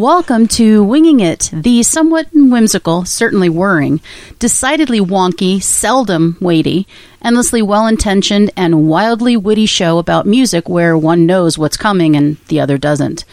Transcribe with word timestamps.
Welcome 0.00 0.48
to 0.48 0.82
Winging 0.82 1.20
It, 1.20 1.50
the 1.52 1.82
somewhat 1.82 2.28
whimsical, 2.32 3.04
certainly 3.04 3.50
whirring, 3.50 4.00
decidedly 4.38 4.98
wonky, 4.98 5.62
seldom 5.62 6.38
weighty, 6.40 6.88
endlessly 7.20 7.60
well 7.60 7.86
intentioned, 7.86 8.50
and 8.56 8.88
wildly 8.88 9.36
witty 9.36 9.66
show 9.66 9.98
about 9.98 10.24
music 10.24 10.70
where 10.70 10.96
one 10.96 11.26
knows 11.26 11.58
what's 11.58 11.76
coming 11.76 12.16
and 12.16 12.38
the 12.48 12.60
other 12.60 12.78
doesn't. 12.78 13.26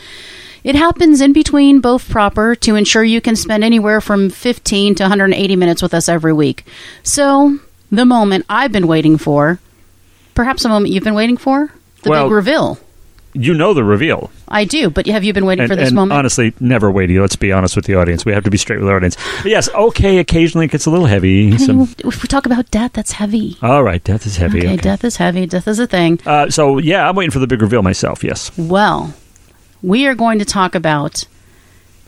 It 0.66 0.76
happens 0.76 1.22
in 1.22 1.32
between 1.32 1.80
both 1.80 2.10
proper 2.10 2.54
to 2.56 2.76
ensure 2.76 3.06
you 3.06 3.22
can 3.22 3.38
spend 3.38 3.64
anywhere 3.64 4.02
from 4.02 4.30
15 4.30 4.96
to 4.96 5.04
180 5.04 5.56
minutes 5.56 5.82
with 5.82 5.94
us 5.94 6.10
every 6.10 6.34
week. 6.34 6.66
So, 7.02 7.60
the 7.94 8.06
moment 8.06 8.46
I've 8.50 8.74
been 8.74 8.88
waiting 8.88 9.18
for, 9.18 9.60
perhaps 10.36 10.66
a 10.66 10.68
moment 10.68 10.94
you've 10.94 11.06
been 11.06 11.14
waiting 11.14 11.38
for, 11.38 11.72
the 12.04 12.10
Well- 12.10 12.26
big 12.26 12.34
reveal. 12.34 12.78
You 13.40 13.54
know 13.54 13.74
the 13.74 13.84
reveal. 13.84 14.32
I 14.48 14.66
do, 14.66 14.90
but 14.90 15.06
have 15.08 15.24
you 15.24 15.32
been 15.34 15.46
waiting 15.46 15.64
And, 15.64 15.70
for 15.72 15.76
this 15.76 15.90
and 15.90 15.96
moment? 15.96 16.18
honestly, 16.18 16.54
never 16.60 16.90
weighty. 16.90 17.20
Let's 17.20 17.36
be 17.36 17.52
honest 17.52 17.76
with 17.76 17.86
the 17.86 17.96
audience. 17.96 18.26
We 18.26 18.32
have 18.34 18.44
to 18.46 18.50
be 18.50 18.58
straight 18.58 18.80
with 18.80 18.90
our 18.90 18.96
audience. 18.96 19.16
But 19.44 19.52
yes, 19.52 19.70
okay, 19.70 20.18
occasionally 20.18 20.66
it 20.66 20.72
gets 20.72 20.86
a 20.86 20.90
little 20.90 21.06
heavy. 21.06 21.58
Some, 21.58 21.82
if 22.00 22.24
we 22.24 22.28
talk 22.28 22.46
about 22.46 22.72
death, 22.72 22.94
that's 22.94 23.12
heavy. 23.14 23.58
all 23.62 23.84
right, 23.84 24.04
death 24.04 24.26
is 24.26 24.38
heavy. 24.38 24.60
Okay, 24.60 24.68
Okay. 24.74 24.78
death 24.82 25.04
is 25.04 25.18
heavy. 25.18 25.46
Death 25.46 25.68
is 25.68 25.80
a 25.80 25.86
thing. 25.88 26.20
Uh, 26.26 26.50
so, 26.50 26.78
yeah, 26.80 27.08
I'm 27.08 27.16
waiting 27.16 27.32
for 27.32 27.40
the 27.40 27.48
big 27.48 27.62
reveal 27.62 27.82
myself, 27.84 28.24
yes. 28.24 28.52
Well, 28.58 29.14
we 29.84 30.08
are 30.08 30.16
going 30.16 30.40
to 30.40 30.46
talk 30.46 30.74
about 30.76 31.26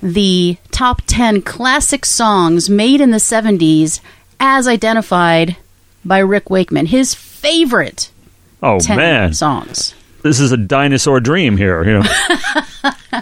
the 0.01 0.57
top 0.71 1.01
10 1.07 1.41
classic 1.41 2.05
songs 2.05 2.69
made 2.69 3.01
in 3.01 3.11
the 3.11 3.17
70s 3.17 3.99
as 4.39 4.67
identified 4.67 5.57
by 6.05 6.19
Rick 6.19 6.49
Wakeman, 6.49 6.87
his 6.87 7.13
favorite 7.13 8.09
Oh, 8.63 8.79
10 8.79 8.97
man. 8.97 9.33
songs. 9.33 9.93
This 10.21 10.39
is 10.39 10.51
a 10.51 10.57
dinosaur 10.57 11.19
dream 11.19 11.57
here. 11.57 11.83
You 11.83 11.99
know, 11.99 13.21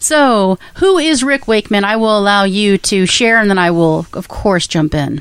So, 0.00 0.58
who 0.76 0.98
is 0.98 1.22
Rick 1.22 1.48
Wakeman? 1.48 1.84
I 1.84 1.96
will 1.96 2.16
allow 2.18 2.44
you 2.44 2.78
to 2.78 3.06
share 3.06 3.38
and 3.38 3.50
then 3.50 3.58
I 3.58 3.70
will, 3.70 4.06
of 4.12 4.28
course, 4.28 4.66
jump 4.66 4.94
in. 4.94 5.20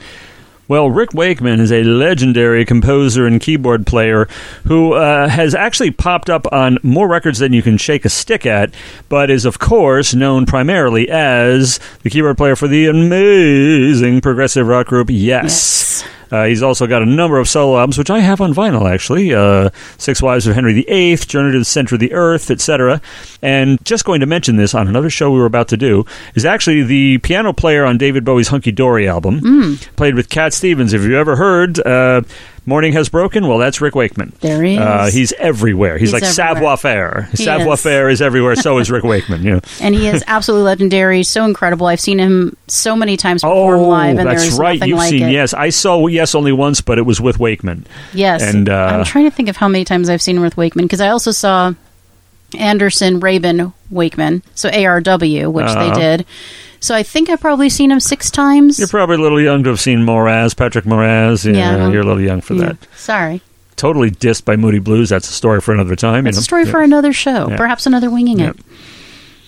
Well, 0.69 0.89
Rick 0.89 1.14
Wakeman 1.14 1.61
is 1.61 1.72
a 1.72 1.83
legendary 1.83 2.66
composer 2.66 3.25
and 3.25 3.39
keyboard 3.39 3.88
player 3.88 4.27
who 4.66 4.94
uh, 4.94 5.30
has 5.30 5.55
actually 5.55 5.91
popped 5.91 6.30
up 6.30 6.45
on 6.52 6.77
more 6.83 7.08
records 7.08 7.39
than 7.39 7.53
you 7.53 7.61
can 7.61 7.77
shake 7.77 8.03
a 8.03 8.09
stick 8.09 8.45
at, 8.45 8.73
but 9.08 9.30
is, 9.30 9.45
of 9.45 9.59
course, 9.59 10.14
known 10.14 10.45
primarily 10.45 11.09
as 11.09 11.80
the 12.03 12.09
keyboard 12.09 12.38
player 12.38 12.58
for 12.58 12.67
the 12.67 12.86
amazing 12.86 14.19
progressive 14.19 14.67
rock 14.67 14.88
group 14.88 15.08
Yes. 15.09 16.03
Uh, 16.31 16.45
he's 16.45 16.64
also 16.64 16.88
got 16.88 17.02
a 17.02 17.06
number 17.06 17.39
of 17.39 17.47
solo 17.47 17.78
albums, 17.78 17.97
which 17.97 18.09
I 18.09 18.20
have 18.20 18.42
on 18.42 18.53
vinyl, 18.53 18.89
actually. 18.92 19.33
Uh, 19.33 19.70
Six 19.97 20.22
Wives 20.22 20.47
of 20.47 20.56
Henry 20.56 20.83
VIII, 20.83 21.16
Journey 21.17 21.52
to 21.53 21.59
the 21.59 21.66
Center 21.66 21.95
of 21.95 22.00
the 22.02 22.14
Earth, 22.14 22.52
etc. 22.52 23.02
And 23.42 23.83
just 23.86 24.06
going 24.06 24.20
to 24.22 24.25
mention 24.25 24.55
this 24.58 24.73
on 24.73 24.88
another 24.88 25.09
show 25.09 25.31
we 25.31 25.39
were 25.39 25.45
about 25.45 25.67
to 25.70 25.78
do 25.78 26.05
is 26.36 26.45
actually 26.45 26.83
the 26.83 27.17
piano 27.20 27.53
player 27.53 27.86
on 27.86 27.98
David 27.98 28.23
Bowie's 28.25 28.50
Hunky 28.50 28.72
Dory 28.72 29.08
album. 29.08 29.78
Played 29.95 30.16
with 30.16 30.30
Cat 30.30 30.53
Stevens. 30.53 30.94
If 30.94 31.02
you 31.03 31.17
ever 31.17 31.36
heard 31.36 31.80
uh, 31.80 32.22
Morning 32.68 32.92
Has 32.94 33.08
Broken, 33.08 33.48
well, 33.48 33.58
that's 33.58 33.80
Rick 33.80 33.96
Wakeman. 33.96 34.34
There 34.42 34.62
he 34.62 34.76
is. 34.76 34.80
Uh, 34.82 35.10
he's 35.12 35.32
everywhere. 35.34 35.98
He's, 35.98 36.10
He's 36.10 36.14
like 36.14 36.23
everywhere. 36.23 36.56
savoir-faire. 36.78 37.30
He 37.32 37.38
Savoir-faire 37.46 38.10
is 38.10 38.22
everywhere. 38.22 38.56
So 38.58 38.78
is 38.78 38.92
Rick 38.92 39.06
Wakeman. 39.06 39.42
You 39.44 39.52
know. 39.56 39.60
And 39.80 39.96
he 39.96 40.06
is 40.08 40.22
absolutely 40.28 40.66
legendary, 40.66 41.23
so 41.23 41.45
incredible. 41.45 41.88
I've 41.88 42.02
seen 42.02 42.20
him 42.20 42.58
so 42.68 42.94
many 42.95 43.16
times 43.16 43.42
perform 43.42 43.80
Oh, 43.80 43.88
live, 43.88 44.17
and 44.20 44.27
that's 44.30 44.42
there's 44.44 44.60
right. 44.60 44.86
You've 44.86 44.98
like 44.98 45.10
seen 45.11 45.23
it. 45.23 45.32
Yes. 45.32 45.54
I 45.54 45.70
saw 45.70 46.06
Yes 46.08 46.36
only 46.36 46.52
once, 46.52 46.82
but 46.82 46.98
it 46.98 47.04
was 47.04 47.22
with 47.22 47.39
Wakeman. 47.39 47.88
Yes. 48.14 48.44
And, 48.44 48.67
uh, 48.67 48.73
I'm 49.00 49.06
trying 49.06 49.26
to 49.26 49.32
think 49.32 49.48
of 49.48 49.56
how 49.56 49.70
many 49.70 49.86
times 49.86 50.10
I've 50.10 50.22
seen 50.22 50.36
him 50.36 50.44
with 50.44 50.58
Wakeman 50.58 50.86
because 50.86 51.00
I 51.02 51.08
also 51.08 51.32
saw 51.32 51.73
Anderson, 52.58 53.20
Rabin, 53.22 53.72
Wakeman, 53.89 54.44
so 54.56 54.70
ARW, 54.70 55.52
which 55.52 55.66
Uh-huh. 55.66 55.94
they 55.94 56.00
did. 56.00 56.26
So 56.87 56.95
I 56.95 57.03
think 57.03 57.30
I've 57.30 57.42
probably 57.42 57.67
seen 57.67 57.92
him 57.92 57.99
six 57.99 58.31
times. 58.31 58.80
You're 58.80 58.87
probably 58.87 59.17
a 59.17 59.20
little 59.20 59.42
young 59.42 59.61
to 59.65 59.70
have 59.71 59.80
seen 59.81 59.99
Moraz, 60.05 60.55
Patrick 60.55 60.86
Moraz. 60.86 61.43
Yeah, 61.43 61.75
Yeah, 61.75 61.89
you're 61.92 62.02
a 62.02 62.05
little 62.05 62.21
young 62.21 62.39
for 62.39 62.53
Yeah. 62.53 62.61
that. 62.67 62.77
Sorry. 62.95 63.42
Totally 63.75 64.09
dissed 64.09 64.45
by 64.45 64.55
Moody 64.55 64.80
Blues. 64.80 65.09
That's 65.09 65.30
a 65.30 65.33
story 65.33 65.59
for 65.59 65.73
another 65.73 65.97
time. 65.97 66.23
you 66.23 66.30
It's 66.30 66.37
know. 66.37 66.42
a 66.42 66.43
story 66.45 66.64
Yeah. 66.64 66.71
for 66.71 66.81
another 66.81 67.11
show, 67.11 67.52
perhaps 67.58 67.86
another 67.86 68.09
winging 68.09 68.39
it. 68.39 68.55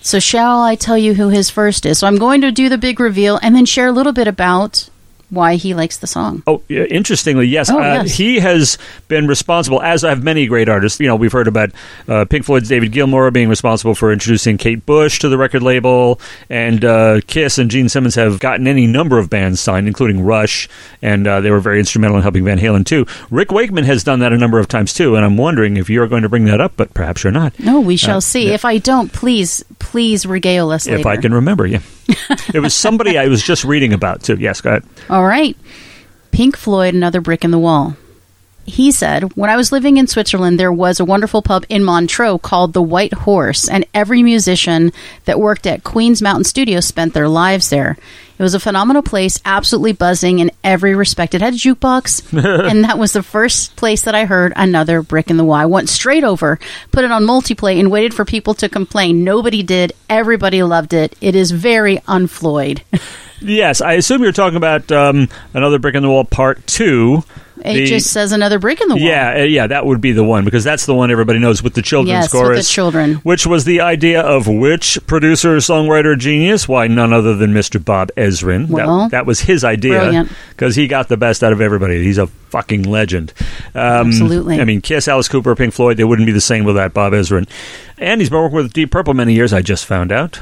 So 0.02 0.18
shall 0.20 0.60
I 0.60 0.74
tell 0.74 0.98
you 0.98 1.14
who 1.14 1.30
his 1.30 1.48
first 1.48 1.86
is? 1.86 1.96
So 1.98 2.06
I'm 2.06 2.16
going 2.18 2.42
to 2.42 2.52
do 2.52 2.68
the 2.68 2.76
big 2.76 3.00
reveal 3.00 3.40
and 3.42 3.56
then 3.56 3.64
share 3.64 3.86
a 3.86 3.92
little 3.92 4.12
bit 4.12 4.28
about 4.28 4.89
why 5.30 5.54
he 5.56 5.74
likes 5.74 5.98
the 5.98 6.06
song. 6.06 6.42
Oh, 6.46 6.62
yeah, 6.68 6.84
interestingly, 6.84 7.46
yes. 7.46 7.70
Oh, 7.70 7.78
uh, 7.78 8.02
yes. 8.02 8.16
He 8.16 8.40
has 8.40 8.76
been 9.08 9.26
responsible, 9.26 9.80
as 9.82 10.02
have 10.02 10.22
many 10.22 10.46
great 10.46 10.68
artists. 10.68 11.00
You 11.00 11.06
know, 11.06 11.16
we've 11.16 11.32
heard 11.32 11.48
about 11.48 11.70
uh, 12.08 12.24
Pink 12.26 12.44
Floyd's 12.44 12.68
David 12.68 12.92
Gilmour 12.92 13.30
being 13.32 13.48
responsible 13.48 13.94
for 13.94 14.12
introducing 14.12 14.58
Kate 14.58 14.84
Bush 14.84 15.18
to 15.20 15.28
the 15.28 15.38
record 15.38 15.62
label, 15.62 16.20
and 16.48 16.84
uh, 16.84 17.20
Kiss 17.26 17.58
and 17.58 17.70
Gene 17.70 17.88
Simmons 17.88 18.14
have 18.16 18.38
gotten 18.40 18.66
any 18.66 18.86
number 18.86 19.18
of 19.18 19.30
bands 19.30 19.60
signed, 19.60 19.86
including 19.86 20.22
Rush, 20.24 20.68
and 21.02 21.26
uh, 21.26 21.40
they 21.40 21.50
were 21.50 21.60
very 21.60 21.78
instrumental 21.78 22.16
in 22.16 22.22
helping 22.22 22.44
Van 22.44 22.58
Halen, 22.58 22.84
too. 22.84 23.06
Rick 23.30 23.52
Wakeman 23.52 23.84
has 23.84 24.04
done 24.04 24.18
that 24.20 24.32
a 24.32 24.38
number 24.38 24.58
of 24.58 24.68
times, 24.68 24.92
too, 24.92 25.16
and 25.16 25.24
I'm 25.24 25.36
wondering 25.36 25.76
if 25.76 25.88
you're 25.88 26.08
going 26.08 26.22
to 26.22 26.28
bring 26.28 26.44
that 26.46 26.60
up, 26.60 26.72
but 26.76 26.92
perhaps 26.94 27.22
you're 27.24 27.32
not. 27.32 27.58
No, 27.58 27.80
we 27.80 27.96
shall 27.96 28.18
Uh, 28.18 28.20
see. 28.20 28.48
yeah. 28.48 28.54
If 28.54 28.64
I 28.64 28.78
don't, 28.78 29.12
please, 29.12 29.64
please 29.78 30.26
regale 30.26 30.70
us 30.70 30.86
If 30.86 31.06
I 31.06 31.16
can 31.16 31.32
remember, 31.32 31.66
yeah. 31.66 31.80
it 32.54 32.60
was 32.60 32.74
somebody 32.74 33.18
I 33.18 33.28
was 33.28 33.42
just 33.42 33.64
reading 33.64 33.92
about, 33.92 34.22
too. 34.22 34.36
Yes, 34.36 34.60
go 34.60 34.70
ahead. 34.70 34.84
All 35.08 35.24
right. 35.24 35.56
Pink 36.32 36.56
Floyd, 36.56 36.94
another 36.94 37.20
brick 37.20 37.44
in 37.44 37.50
the 37.50 37.58
wall. 37.58 37.96
He 38.64 38.92
said, 38.92 39.36
When 39.36 39.50
I 39.50 39.56
was 39.56 39.72
living 39.72 39.96
in 39.96 40.06
Switzerland, 40.06 40.58
there 40.60 40.72
was 40.72 41.00
a 41.00 41.04
wonderful 41.04 41.42
pub 41.42 41.64
in 41.68 41.82
Montreux 41.82 42.38
called 42.38 42.72
the 42.72 42.82
White 42.82 43.12
Horse, 43.12 43.68
and 43.68 43.84
every 43.94 44.22
musician 44.22 44.92
that 45.24 45.40
worked 45.40 45.66
at 45.66 45.84
Queen's 45.84 46.22
Mountain 46.22 46.44
Studios 46.44 46.86
spent 46.86 47.14
their 47.14 47.28
lives 47.28 47.70
there. 47.70 47.96
It 48.38 48.42
was 48.42 48.54
a 48.54 48.60
phenomenal 48.60 49.02
place, 49.02 49.38
absolutely 49.44 49.92
buzzing 49.92 50.38
in 50.38 50.50
every 50.64 50.94
respect. 50.94 51.34
It 51.34 51.42
had 51.42 51.52
a 51.52 51.58
jukebox, 51.58 52.32
and 52.70 52.84
that 52.84 52.98
was 52.98 53.12
the 53.12 53.22
first 53.22 53.76
place 53.76 54.02
that 54.02 54.14
I 54.14 54.24
heard 54.24 54.54
another 54.56 55.02
brick 55.02 55.30
in 55.30 55.36
the 55.36 55.44
wall. 55.44 55.56
I 55.56 55.66
went 55.66 55.90
straight 55.90 56.24
over, 56.24 56.58
put 56.90 57.04
it 57.04 57.10
on 57.10 57.26
multiplay, 57.26 57.78
and 57.78 57.90
waited 57.90 58.14
for 58.14 58.24
people 58.24 58.54
to 58.54 58.68
complain. 58.68 59.24
Nobody 59.24 59.62
did. 59.62 59.92
Everybody 60.08 60.62
loved 60.62 60.94
it. 60.94 61.16
It 61.20 61.34
is 61.34 61.50
very 61.50 61.98
unfloyd. 61.98 62.82
Yes, 63.42 63.80
I 63.80 63.94
assume 63.94 64.22
you're 64.22 64.32
talking 64.32 64.58
about 64.58 64.92
um, 64.92 65.28
another 65.54 65.78
brick 65.78 65.94
in 65.94 66.02
the 66.02 66.10
wall 66.10 66.24
part 66.24 66.66
two. 66.66 67.24
It 67.64 67.74
The- 67.74 67.86
just 67.86 68.10
says 68.10 68.32
another 68.32 68.58
brick 68.58 68.80
in 68.80 68.88
the 68.88 68.96
wall. 68.96 69.04
Yeah, 69.04 69.40
uh, 69.40 69.42
yeah, 69.42 69.66
that 69.66 69.86
would 69.86 70.00
be 70.00 70.12
the 70.12 70.24
one 70.24 70.44
because 70.44 70.64
that's 70.64 70.86
the 70.86 70.94
one 70.94 71.10
everybody 71.10 71.38
knows 71.38 71.62
with 71.62 71.74
the 71.74 71.82
children's 71.82 72.32
Yes, 72.32 72.34
with 72.34 72.56
the 72.56 72.62
children. 72.62 73.14
Which 73.16 73.46
was 73.46 73.64
the 73.64 73.80
idea 73.80 74.20
of 74.20 74.46
which 74.46 74.98
producer, 75.06 75.56
songwriter, 75.58 76.18
genius? 76.18 76.68
Why, 76.68 76.86
none 76.86 77.12
other 77.12 77.34
than 77.36 77.52
Mr. 77.52 77.82
Bob 77.84 78.10
Ezrin. 78.16 78.68
Well, 78.68 79.00
that, 79.02 79.10
that 79.10 79.26
was 79.26 79.40
his 79.40 79.64
idea 79.64 80.26
because 80.50 80.76
he 80.76 80.86
got 80.86 81.08
the 81.08 81.16
best 81.16 81.42
out 81.44 81.52
of 81.52 81.60
everybody. 81.60 82.02
He's 82.02 82.18
a 82.18 82.26
fucking 82.26 82.82
legend. 82.84 83.32
Um, 83.74 84.08
Absolutely. 84.08 84.60
I 84.60 84.64
mean, 84.64 84.80
Kiss, 84.80 85.06
Alice 85.08 85.28
Cooper, 85.28 85.54
Pink 85.54 85.72
Floyd, 85.74 85.96
they 85.96 86.04
wouldn't 86.04 86.26
be 86.26 86.32
the 86.32 86.40
same 86.40 86.64
without 86.64 86.92
Bob 86.94 87.12
Ezrin. 87.12 87.48
And 87.98 88.20
he's 88.20 88.30
been 88.30 88.40
working 88.40 88.56
with 88.56 88.72
Deep 88.72 88.90
Purple 88.90 89.14
many 89.14 89.34
years. 89.34 89.52
I 89.52 89.62
just 89.62 89.84
found 89.84 90.10
out. 90.12 90.40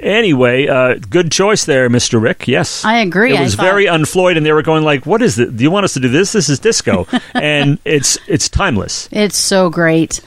Anyway, 0.00 0.66
uh, 0.66 0.94
good 1.10 1.32
choice 1.32 1.64
there, 1.64 1.88
Mr. 1.88 2.20
Rick. 2.20 2.46
Yes, 2.48 2.84
I 2.84 2.98
agree. 2.98 3.34
It 3.34 3.40
was 3.40 3.54
thought- 3.54 3.64
very 3.64 3.86
unfloyd, 3.86 4.36
and 4.36 4.44
they 4.44 4.52
were 4.52 4.62
going 4.62 4.84
like, 4.84 5.06
"What 5.06 5.22
is 5.22 5.38
it? 5.38 5.56
Do 5.56 5.62
you 5.62 5.70
want 5.70 5.84
us 5.84 5.94
to 5.94 6.00
do 6.00 6.08
this? 6.08 6.32
This 6.32 6.48
is 6.48 6.58
disco," 6.58 7.06
and 7.34 7.78
it's 7.84 8.18
it's 8.26 8.48
timeless. 8.48 9.08
It's 9.10 9.38
so 9.38 9.70
great. 9.70 10.20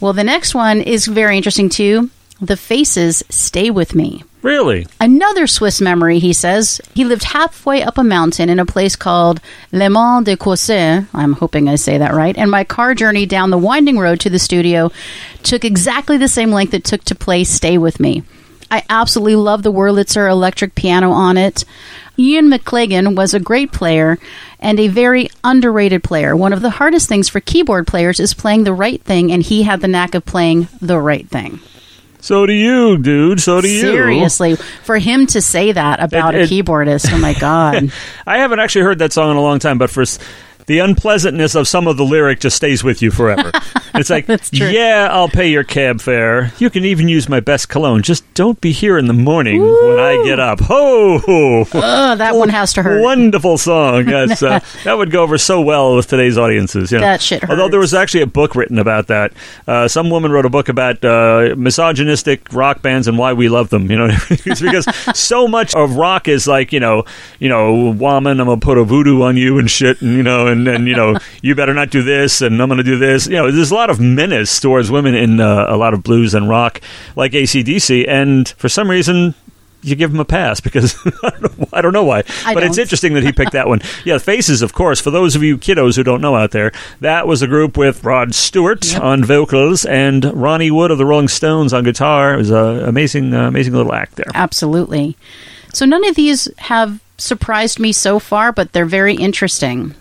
Well, 0.00 0.12
the 0.12 0.24
next 0.24 0.54
one 0.54 0.80
is 0.80 1.06
very 1.06 1.36
interesting 1.36 1.68
too. 1.68 2.10
The 2.40 2.56
Faces 2.56 3.22
Stay 3.30 3.70
With 3.70 3.94
Me. 3.94 4.22
Really, 4.42 4.86
Another 5.00 5.46
Swiss 5.46 5.80
memory, 5.80 6.18
he 6.18 6.34
says. 6.34 6.78
He 6.92 7.04
lived 7.04 7.24
halfway 7.24 7.82
up 7.82 7.96
a 7.96 8.04
mountain 8.04 8.50
in 8.50 8.58
a 8.58 8.66
place 8.66 8.94
called 8.94 9.40
Le 9.72 9.88
Mans 9.88 10.22
de 10.22 10.36
Courset. 10.36 11.06
I'm 11.14 11.32
hoping 11.32 11.66
I 11.66 11.76
say 11.76 11.96
that 11.96 12.12
right. 12.12 12.36
And 12.36 12.50
my 12.50 12.62
car 12.62 12.94
journey 12.94 13.24
down 13.24 13.48
the 13.48 13.56
winding 13.56 13.98
road 13.98 14.20
to 14.20 14.28
the 14.28 14.38
studio 14.38 14.92
took 15.42 15.64
exactly 15.64 16.18
the 16.18 16.28
same 16.28 16.50
length 16.52 16.74
it 16.74 16.84
took 16.84 17.04
to 17.04 17.14
play 17.14 17.44
Stay 17.44 17.78
With 17.78 17.98
Me. 17.98 18.22
I 18.70 18.82
absolutely 18.88 19.36
love 19.36 19.62
the 19.62 19.72
Wurlitzer 19.72 20.28
electric 20.30 20.74
piano 20.74 21.10
on 21.10 21.36
it. 21.36 21.64
Ian 22.18 22.48
McLagan 22.50 23.16
was 23.16 23.34
a 23.34 23.40
great 23.40 23.72
player 23.72 24.18
and 24.60 24.78
a 24.78 24.88
very 24.88 25.28
underrated 25.42 26.04
player. 26.04 26.36
One 26.36 26.52
of 26.52 26.62
the 26.62 26.70
hardest 26.70 27.08
things 27.08 27.28
for 27.28 27.40
keyboard 27.40 27.86
players 27.86 28.20
is 28.20 28.34
playing 28.34 28.64
the 28.64 28.72
right 28.72 29.02
thing, 29.02 29.32
and 29.32 29.42
he 29.42 29.64
had 29.64 29.80
the 29.80 29.88
knack 29.88 30.14
of 30.14 30.24
playing 30.24 30.68
the 30.80 30.98
right 30.98 31.28
thing. 31.28 31.58
so 32.20 32.46
do 32.46 32.52
you, 32.52 32.96
dude. 32.98 33.40
So 33.40 33.60
do 33.60 33.68
you. 33.68 33.80
Seriously, 33.80 34.54
for 34.84 34.96
him 34.98 35.26
to 35.28 35.42
say 35.42 35.72
that 35.72 36.00
about 36.00 36.34
It- 36.34 36.50
a 36.50 36.54
keyboardist, 36.54 37.12
oh 37.12 37.18
my 37.18 37.34
god! 37.34 37.90
I 38.26 38.38
haven't 38.38 38.60
actually 38.60 38.82
heard 38.84 39.00
that 39.00 39.12
song 39.12 39.30
in 39.32 39.36
a 39.36 39.42
long 39.42 39.58
time, 39.58 39.78
but 39.78 39.90
for 39.90 40.04
the 40.66 40.78
unpleasantness 40.78 41.54
of 41.54 41.68
some 41.68 41.86
of 41.86 41.96
the 41.96 42.04
lyric 42.04 42.40
just 42.40 42.56
stays 42.56 42.82
with 42.82 43.02
you 43.02 43.10
forever. 43.10 43.52
It's 43.96 44.10
like, 44.10 44.26
yeah, 44.50 45.06
I'll 45.08 45.28
pay 45.28 45.48
your 45.48 45.62
cab 45.62 46.00
fare. 46.00 46.52
You 46.58 46.68
can 46.68 46.84
even 46.84 47.06
use 47.06 47.28
my 47.28 47.38
best 47.38 47.68
cologne. 47.68 48.02
Just 48.02 48.24
don't 48.34 48.60
be 48.60 48.72
here 48.72 48.98
in 48.98 49.06
the 49.06 49.12
morning 49.12 49.62
when 49.62 50.00
I 50.00 50.20
get 50.24 50.40
up. 50.40 50.58
Ho! 50.62 51.20
Oh, 51.24 52.14
that 52.16 52.34
one 52.34 52.48
has 52.48 52.72
to 52.72 52.82
hurt. 52.82 53.02
Wonderful 53.02 53.56
song. 53.56 54.08
Yes, 54.14 54.42
uh, 54.42 54.60
that 54.84 54.94
would 54.94 55.10
go 55.10 55.22
over 55.22 55.38
so 55.38 55.60
well 55.60 55.96
with 55.96 56.06
today's 56.06 56.38
audiences. 56.38 56.92
You 56.92 56.98
know. 56.98 57.04
That 57.04 57.20
shit 57.22 57.48
Although 57.48 57.68
there 57.68 57.80
was 57.80 57.94
actually 57.94 58.22
a 58.22 58.26
book 58.26 58.54
written 58.54 58.78
about 58.78 59.08
that. 59.08 59.32
Uh, 59.66 59.88
some 59.88 60.08
woman 60.08 60.30
wrote 60.30 60.46
a 60.46 60.50
book 60.50 60.68
about 60.68 61.04
uh, 61.04 61.54
misogynistic 61.56 62.52
rock 62.52 62.80
bands 62.80 63.08
and 63.08 63.18
why 63.18 63.32
we 63.32 63.48
love 63.48 63.70
them. 63.70 63.90
You 63.90 63.96
know, 63.96 64.06
it's 64.30 64.60
because 64.60 64.86
so 65.16 65.48
much 65.48 65.74
of 65.74 65.96
rock 65.96 66.28
is 66.28 66.46
like 66.46 66.72
you 66.72 66.80
know, 66.80 67.04
you 67.38 67.48
know, 67.48 67.90
woman, 67.90 68.40
I'm 68.40 68.46
gonna 68.46 68.60
put 68.60 68.78
a 68.78 68.84
voodoo 68.84 69.22
on 69.22 69.36
you 69.36 69.58
and 69.58 69.70
shit, 69.70 70.00
and 70.00 70.16
you 70.16 70.22
know, 70.22 70.46
and 70.46 70.53
and 70.68 70.86
you 70.88 70.94
know, 70.94 71.16
you 71.42 71.54
better 71.54 71.74
not 71.74 71.90
do 71.90 72.02
this, 72.02 72.40
and 72.40 72.60
I'm 72.60 72.68
gonna 72.68 72.82
do 72.82 72.98
this. 72.98 73.26
You 73.26 73.36
know, 73.36 73.50
there's 73.50 73.70
a 73.70 73.74
lot 73.74 73.90
of 73.90 74.00
menace 74.00 74.60
towards 74.60 74.90
women 74.90 75.14
in 75.14 75.40
uh, 75.40 75.66
a 75.68 75.76
lot 75.76 75.94
of 75.94 76.02
blues 76.02 76.34
and 76.34 76.48
rock, 76.48 76.80
like 77.16 77.32
ACDC, 77.32 78.06
and 78.08 78.48
for 78.48 78.68
some 78.68 78.90
reason. 78.90 79.34
You 79.86 79.94
give 79.96 80.14
him 80.14 80.18
a 80.20 80.24
pass 80.24 80.60
because 80.60 80.96
I 81.22 81.28
don't 81.28 81.58
know, 81.58 81.68
I 81.70 81.82
don't 81.82 81.92
know 81.92 82.04
why, 82.04 82.22
I 82.46 82.54
but 82.54 82.62
it's 82.62 82.76
don't. 82.76 82.84
interesting 82.84 83.12
that 83.14 83.22
he 83.22 83.32
picked 83.32 83.52
that 83.52 83.68
one. 83.68 83.82
Yeah, 84.06 84.16
Faces, 84.16 84.62
of 84.62 84.72
course. 84.72 84.98
For 84.98 85.10
those 85.10 85.36
of 85.36 85.42
you 85.42 85.58
kiddos 85.58 85.96
who 85.96 86.02
don't 86.02 86.22
know 86.22 86.34
out 86.36 86.52
there, 86.52 86.72
that 87.00 87.26
was 87.26 87.42
a 87.42 87.46
group 87.46 87.76
with 87.76 88.02
Rod 88.02 88.34
Stewart 88.34 88.98
on 88.98 89.22
vocals 89.24 89.84
and 89.84 90.24
Ronnie 90.24 90.70
Wood 90.70 90.90
of 90.90 90.96
the 90.96 91.04
Rolling 91.04 91.28
Stones 91.28 91.74
on 91.74 91.84
guitar. 91.84 92.32
It 92.32 92.38
was 92.38 92.50
an 92.50 92.82
amazing, 92.84 93.34
uh, 93.34 93.46
amazing 93.48 93.74
little 93.74 93.92
act 93.92 94.16
there. 94.16 94.30
Absolutely. 94.34 95.18
So 95.74 95.84
none 95.84 96.02
of 96.08 96.14
these 96.16 96.48
have 96.56 96.98
surprised 97.18 97.78
me 97.78 97.92
so 97.92 98.18
far, 98.18 98.52
but 98.52 98.72
they're 98.72 98.86
very 98.86 99.14
interesting. 99.14 99.94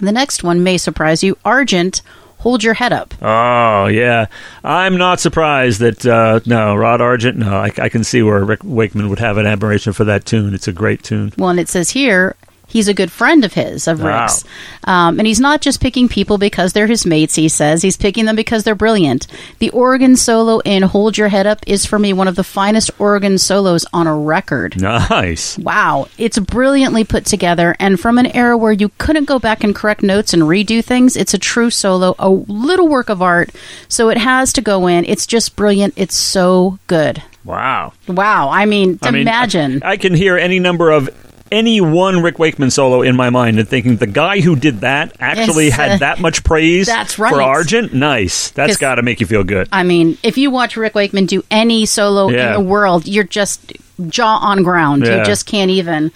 The 0.00 0.12
next 0.12 0.42
one 0.42 0.62
may 0.62 0.78
surprise 0.78 1.22
you. 1.22 1.36
Argent, 1.44 2.02
hold 2.38 2.64
your 2.64 2.74
head 2.74 2.92
up. 2.92 3.14
Oh 3.22 3.86
yeah, 3.86 4.26
I'm 4.64 4.96
not 4.96 5.20
surprised 5.20 5.80
that 5.80 6.04
uh, 6.06 6.40
no 6.46 6.74
Rod 6.74 7.00
Argent. 7.00 7.38
No, 7.38 7.56
I, 7.56 7.70
I 7.78 7.88
can 7.88 8.02
see 8.02 8.22
where 8.22 8.44
Rick 8.44 8.60
Wakeman 8.64 9.08
would 9.10 9.18
have 9.18 9.36
an 9.36 9.46
admiration 9.46 9.92
for 9.92 10.04
that 10.04 10.24
tune. 10.24 10.54
It's 10.54 10.68
a 10.68 10.72
great 10.72 11.02
tune. 11.02 11.32
Well, 11.36 11.50
and 11.50 11.60
it 11.60 11.68
says 11.68 11.90
here 11.90 12.34
he's 12.70 12.88
a 12.88 12.94
good 12.94 13.12
friend 13.12 13.44
of 13.44 13.52
his, 13.52 13.86
of 13.86 14.00
Wow. 14.00 14.22
Rick's. 14.22 14.44
Um, 14.84 15.18
and 15.18 15.26
he's 15.26 15.40
not 15.40 15.60
just 15.60 15.80
picking 15.80 16.08
people 16.08 16.38
because 16.38 16.72
they're 16.72 16.86
his 16.86 17.04
mates, 17.04 17.34
he 17.34 17.48
says. 17.48 17.82
He's 17.82 17.96
picking 17.96 18.24
them 18.24 18.36
because 18.36 18.64
they're 18.64 18.74
brilliant. 18.74 19.26
The 19.58 19.70
organ 19.70 20.16
solo 20.16 20.60
in 20.60 20.82
Hold 20.82 21.18
Your 21.18 21.28
Head 21.28 21.46
Up 21.46 21.58
is, 21.66 21.84
for 21.84 21.98
me, 21.98 22.12
one 22.12 22.28
of 22.28 22.36
the 22.36 22.44
finest 22.44 22.90
organ 22.98 23.36
solos 23.36 23.84
on 23.92 24.06
a 24.06 24.16
record. 24.16 24.80
Nice. 24.80 25.58
Wow, 25.58 26.08
it's 26.16 26.38
brilliantly 26.38 27.04
put 27.04 27.26
together, 27.26 27.76
and 27.78 28.00
from 28.00 28.18
an 28.18 28.26
era 28.34 28.56
where 28.56 28.72
you 28.72 28.90
couldn't 28.98 29.24
go 29.26 29.38
back 29.38 29.62
and 29.62 29.74
correct 29.74 30.02
notes 30.02 30.32
and 30.32 30.42
redo 30.44 30.82
things, 30.82 31.16
it's 31.16 31.34
a 31.34 31.38
true 31.38 31.70
solo, 31.70 32.14
a 32.18 32.30
little 32.30 32.88
work 32.88 33.08
of 33.08 33.20
art. 33.20 33.50
So 33.88 34.08
it 34.08 34.18
has 34.18 34.52
to 34.54 34.62
go 34.62 34.86
in. 34.86 35.04
It's 35.04 35.26
just 35.26 35.56
brilliant. 35.56 35.94
It's 35.96 36.16
so 36.16 36.78
good. 36.86 37.22
Wow. 37.44 37.92
Wow, 38.06 38.50
I 38.50 38.66
mean, 38.66 38.98
I 39.02 39.10
mean, 39.10 39.22
imagine. 39.22 39.82
I, 39.82 39.92
I 39.92 39.96
can 39.96 40.14
hear 40.14 40.36
any 40.36 40.58
number 40.58 40.90
of 40.90 41.08
any 41.52 41.80
one 41.80 42.22
Rick 42.22 42.38
Wakeman 42.38 42.70
solo 42.70 43.02
in 43.02 43.16
my 43.16 43.30
mind 43.30 43.58
and 43.58 43.68
thinking 43.68 43.96
the 43.96 44.06
guy 44.06 44.40
who 44.40 44.56
did 44.56 44.80
that 44.80 45.16
actually 45.20 45.66
Yes, 45.66 45.78
uh, 45.78 45.82
had 45.82 46.00
that 46.00 46.20
much 46.20 46.44
praise 46.44 46.86
that's 46.88 47.18
right. 47.18 47.32
for. 47.32 47.42
Argent. 47.42 47.92
Nice. 47.92 48.50
That's 48.50 48.76
got 48.76 48.96
to 48.96 49.02
make 49.02 49.20
you 49.20 49.26
feel 49.26 49.44
good. 49.44 49.68
I 49.72 49.82
mean, 49.82 50.16
if 50.22 50.38
you 50.38 50.50
watch 50.50 50.76
Rick 50.76 50.94
Wakeman 50.94 51.26
do 51.26 51.44
any 51.50 51.86
solo 51.86 52.28
Yeah. 52.30 52.48
in 52.48 52.52
the 52.62 52.68
world, 52.68 53.06
you're 53.08 53.24
just 53.24 53.72
jaw 54.08 54.36
on 54.38 54.62
ground. 54.62 55.04
Yeah. 55.04 55.18
You 55.18 55.24
just 55.24 55.46
can't 55.46 55.70
even. 55.70 56.12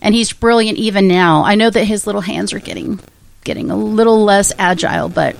And 0.00 0.14
he's 0.14 0.32
brilliant 0.32 0.78
even 0.78 1.06
now. 1.08 1.44
I 1.44 1.54
know 1.54 1.70
that 1.70 1.84
his 1.84 2.06
little 2.06 2.20
hands 2.22 2.52
are 2.52 2.58
getting 2.58 2.98
getting 3.44 3.70
a 3.70 3.76
little 3.76 4.24
less 4.24 4.52
agile, 4.58 5.08
but 5.08 5.36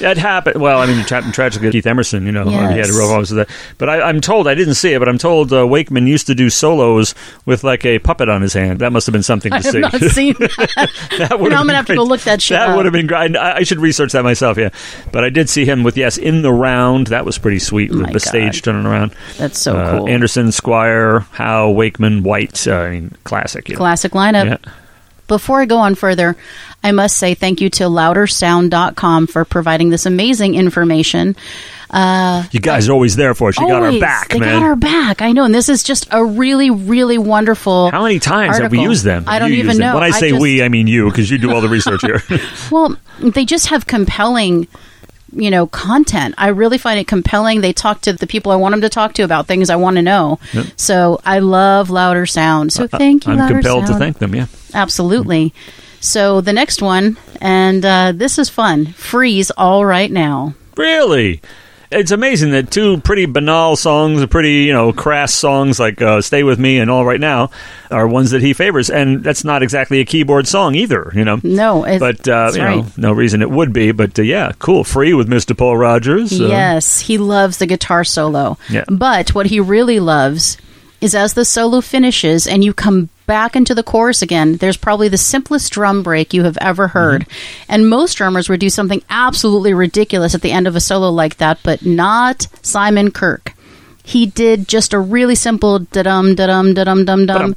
That 0.00 0.18
happened. 0.18 0.60
Well, 0.60 0.80
I 0.80 0.86
mean, 0.86 0.98
it 0.98 1.08
happened 1.08 1.34
tragically. 1.34 1.70
Keith 1.70 1.86
Emerson, 1.86 2.26
you 2.26 2.32
know, 2.32 2.44
he 2.44 2.54
had 2.54 2.72
a 2.72 2.76
Yes. 2.76 2.90
real 2.90 3.06
problems 3.06 3.30
with 3.32 3.46
that. 3.48 3.56
But 3.78 3.88
I, 3.88 4.02
I'm 4.02 4.20
told 4.20 4.46
I 4.46 4.54
didn't 4.54 4.74
see 4.74 4.92
it, 4.92 4.98
but 4.98 5.08
I'm 5.08 5.18
told 5.18 5.52
uh, 5.52 5.66
Wakeman 5.66 6.06
used 6.06 6.26
to 6.26 6.34
do 6.34 6.50
solos 6.50 7.14
with 7.46 7.64
like 7.64 7.84
a 7.84 7.98
puppet 7.98 8.28
on 8.28 8.42
his 8.42 8.52
hand. 8.52 8.80
That 8.80 8.92
must 8.92 9.06
have 9.06 9.12
been 9.12 9.22
something 9.22 9.50
to 9.50 9.56
I 9.56 9.60
have 9.62 9.72
see. 9.72 9.80
not 9.80 9.92
seen 10.12 10.34
that. 10.38 10.90
that 11.18 11.32
I'm 11.32 11.38
gonna 11.48 11.74
have 11.74 11.86
to 11.86 11.94
go 11.94 12.02
look 12.04 12.20
that 12.22 12.42
shit 12.42 12.56
That 12.58 12.76
would 12.76 12.84
have 12.84 12.92
been 12.92 13.06
great. 13.06 13.36
I, 13.36 13.56
I 13.58 13.62
should 13.62 13.78
research 13.80 14.12
that 14.12 14.22
myself. 14.24 14.58
Yeah, 14.58 14.70
but 15.12 15.24
I 15.24 15.30
did 15.30 15.48
see 15.48 15.64
him 15.64 15.82
with 15.82 15.96
yes 15.96 16.18
in 16.18 16.42
the 16.42 16.52
round. 16.52 17.06
That 17.08 17.24
was 17.24 17.38
pretty 17.38 17.58
sweet. 17.58 17.90
With 17.90 18.00
my 18.02 18.12
the 18.12 18.20
stage 18.20 18.62
turning 18.62 18.86
around. 18.86 19.14
That's 19.38 19.58
so 19.58 19.76
Uh, 19.76 19.98
cool. 19.98 20.08
Anderson, 20.08 20.52
Squire, 20.52 21.20
Howe, 21.32 21.70
Wakeman, 21.70 22.22
White. 22.22 22.66
Uh, 22.66 22.74
I 22.76 22.90
mean, 22.90 23.12
classic. 23.24 23.68
You 23.68 23.74
know. 23.74 23.78
Classic 23.78 24.12
lineup. 24.12 24.44
Yeah. 24.64 24.72
Before 25.28 25.60
I 25.60 25.66
go 25.66 25.78
on 25.78 25.94
further, 25.94 26.36
I 26.84 26.92
must 26.92 27.16
say 27.18 27.34
thank 27.34 27.60
you 27.60 27.68
to 27.70 27.84
loudersound.com 27.84 29.26
for 29.26 29.44
providing 29.44 29.90
this 29.90 30.06
amazing 30.06 30.54
information. 30.54 31.36
Uh, 31.90 32.44
You 32.50 32.60
guys 32.60 32.88
are 32.88 32.92
always 32.92 33.16
there 33.16 33.34
for 33.34 33.48
us. 33.48 33.58
You 33.58 33.66
got 33.68 33.82
our 33.82 33.98
back, 34.00 34.28
they 34.28 34.38
man. 34.38 34.60
got 34.60 34.66
our 34.66 34.76
back. 34.76 35.22
I 35.22 35.32
know, 35.32 35.44
and 35.44 35.54
this 35.54 35.68
is 35.68 35.82
just 35.82 36.08
a 36.10 36.24
really, 36.24 36.70
really 36.70 37.18
wonderful. 37.18 37.90
How 37.90 38.02
many 38.02 38.18
times 38.18 38.58
have 38.58 38.70
we 38.72 38.80
used 38.80 39.04
them? 39.04 39.24
I 39.26 39.38
don't 39.38 39.50
You 39.52 39.58
even 39.58 39.66
use 39.70 39.78
them. 39.78 39.88
know. 39.88 39.94
When 39.94 40.02
I 40.02 40.08
I 40.08 40.10
say 40.10 40.30
just- 40.30 40.40
we, 40.42 40.62
I 40.62 40.68
mean 40.68 40.86
you, 40.86 41.08
because 41.08 41.30
you 41.30 41.38
do 41.38 41.52
all 41.52 41.60
the 41.60 41.68
research 41.68 42.02
here. 42.02 42.22
Well, 42.70 42.96
they 43.20 43.44
just 43.44 43.68
have 43.68 43.86
compelling, 43.86 44.66
you 45.32 45.50
know, 45.50 45.66
content. 45.68 46.34
I 46.38 46.48
really 46.48 46.78
find 46.78 46.98
it 46.98 47.06
compelling. 47.06 47.60
They 47.60 47.72
talk 47.72 48.00
to 48.02 48.12
the 48.12 48.26
people 48.26 48.50
I 48.52 48.56
want 48.56 48.72
them 48.72 48.80
to 48.82 48.88
talk 48.88 49.14
to 49.14 49.22
about 49.22 49.46
things 49.46 49.70
I 49.70 49.76
want 49.76 49.96
to 49.96 50.02
know. 50.02 50.38
So 50.76 51.20
I 51.24 51.38
love 51.38 51.88
Louder 51.90 52.26
Sound. 52.26 52.72
So 52.72 52.86
thank 52.88 53.26
you, 53.26 53.32
I'm 53.32 53.48
compelled 53.48 53.86
to 53.86 53.94
thank 53.94 54.18
them. 54.18 54.34
Yeah. 54.34 54.46
Absolutely. 54.76 55.52
So 56.00 56.40
the 56.40 56.52
next 56.52 56.82
one, 56.82 57.16
and 57.40 57.84
uh, 57.84 58.12
this 58.14 58.38
is 58.38 58.48
fun. 58.48 58.86
Free's 58.86 59.50
all 59.52 59.84
right 59.84 60.10
now. 60.10 60.54
Really? 60.76 61.40
It's 61.90 62.10
amazing 62.10 62.50
that 62.50 62.70
two 62.72 63.00
pretty 63.00 63.26
banal 63.26 63.76
songs, 63.76 64.26
pretty 64.26 64.64
you 64.64 64.72
know 64.72 64.92
crass 64.92 65.32
songs 65.32 65.78
like 65.78 66.02
uh, 66.02 66.20
"Stay 66.20 66.42
with 66.42 66.58
Me" 66.58 66.78
and 66.78 66.90
"All 66.90 67.04
Right 67.04 67.20
Now" 67.20 67.50
are 67.92 68.08
ones 68.08 68.32
that 68.32 68.42
he 68.42 68.52
favors, 68.54 68.90
and 68.90 69.22
that's 69.22 69.44
not 69.44 69.62
exactly 69.62 70.00
a 70.00 70.04
keyboard 70.04 70.48
song 70.48 70.74
either. 70.74 71.12
You 71.14 71.24
know. 71.24 71.40
No, 71.44 71.84
it's, 71.84 72.00
But 72.00 72.26
uh, 72.28 72.50
you 72.54 72.60
right. 72.62 72.76
know, 72.78 72.86
no 72.96 73.12
reason 73.12 73.40
it 73.40 73.50
would 73.52 73.72
be. 73.72 73.92
But 73.92 74.18
uh, 74.18 74.22
yeah, 74.22 74.50
cool. 74.58 74.82
Free 74.82 75.14
with 75.14 75.28
Mr. 75.28 75.56
Paul 75.56 75.76
Rodgers. 75.76 76.38
uh, 76.38 76.46
Yes, 76.48 77.00
he 77.02 77.18
loves 77.18 77.58
the 77.58 77.66
guitar 77.66 78.02
solo. 78.02 78.58
Yeah. 78.68 78.84
But 78.90 79.32
what 79.34 79.46
he 79.46 79.60
really 79.60 80.00
loves 80.00 80.58
is 81.00 81.14
as 81.14 81.34
the 81.34 81.44
solo 81.44 81.80
finishes 81.80 82.48
and 82.48 82.64
you 82.64 82.74
come 82.74 83.10
back 83.26 83.56
into 83.56 83.74
the 83.74 83.82
chorus 83.82 84.22
again, 84.22 84.56
there's 84.56 84.76
probably 84.76 85.08
the 85.08 85.18
simplest 85.18 85.72
drum 85.72 86.02
break 86.02 86.32
you 86.32 86.44
have 86.44 86.58
ever 86.60 86.88
heard. 86.88 87.22
Mm-hmm. 87.22 87.72
And 87.72 87.90
most 87.90 88.14
drummers 88.14 88.48
would 88.48 88.60
do 88.60 88.70
something 88.70 89.02
absolutely 89.10 89.74
ridiculous 89.74 90.34
at 90.34 90.42
the 90.42 90.52
end 90.52 90.66
of 90.66 90.76
a 90.76 90.80
solo 90.80 91.10
like 91.10 91.36
that, 91.38 91.58
but 91.62 91.84
not 91.84 92.48
Simon 92.62 93.10
Kirke. 93.10 93.52
He 94.04 94.26
did 94.26 94.68
just 94.68 94.92
a 94.92 95.00
really 95.00 95.34
simple 95.34 95.80
da 95.80 96.04
dum 96.04 96.36
da 96.36 96.46
dum 96.46 96.74
da 96.74 96.84
dum 96.84 97.04
dum 97.04 97.26
dum. 97.26 97.56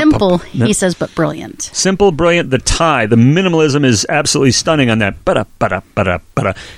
Simple, 0.00 0.38
he 0.38 0.72
says, 0.72 0.94
but 0.94 1.14
brilliant. 1.14 1.60
Simple, 1.60 2.12
brilliant. 2.12 2.48
The 2.48 2.56
tie, 2.56 3.04
the 3.04 3.16
minimalism 3.16 3.84
is 3.84 4.06
absolutely 4.08 4.52
stunning 4.52 4.88
on 4.88 5.00
that. 5.00 5.16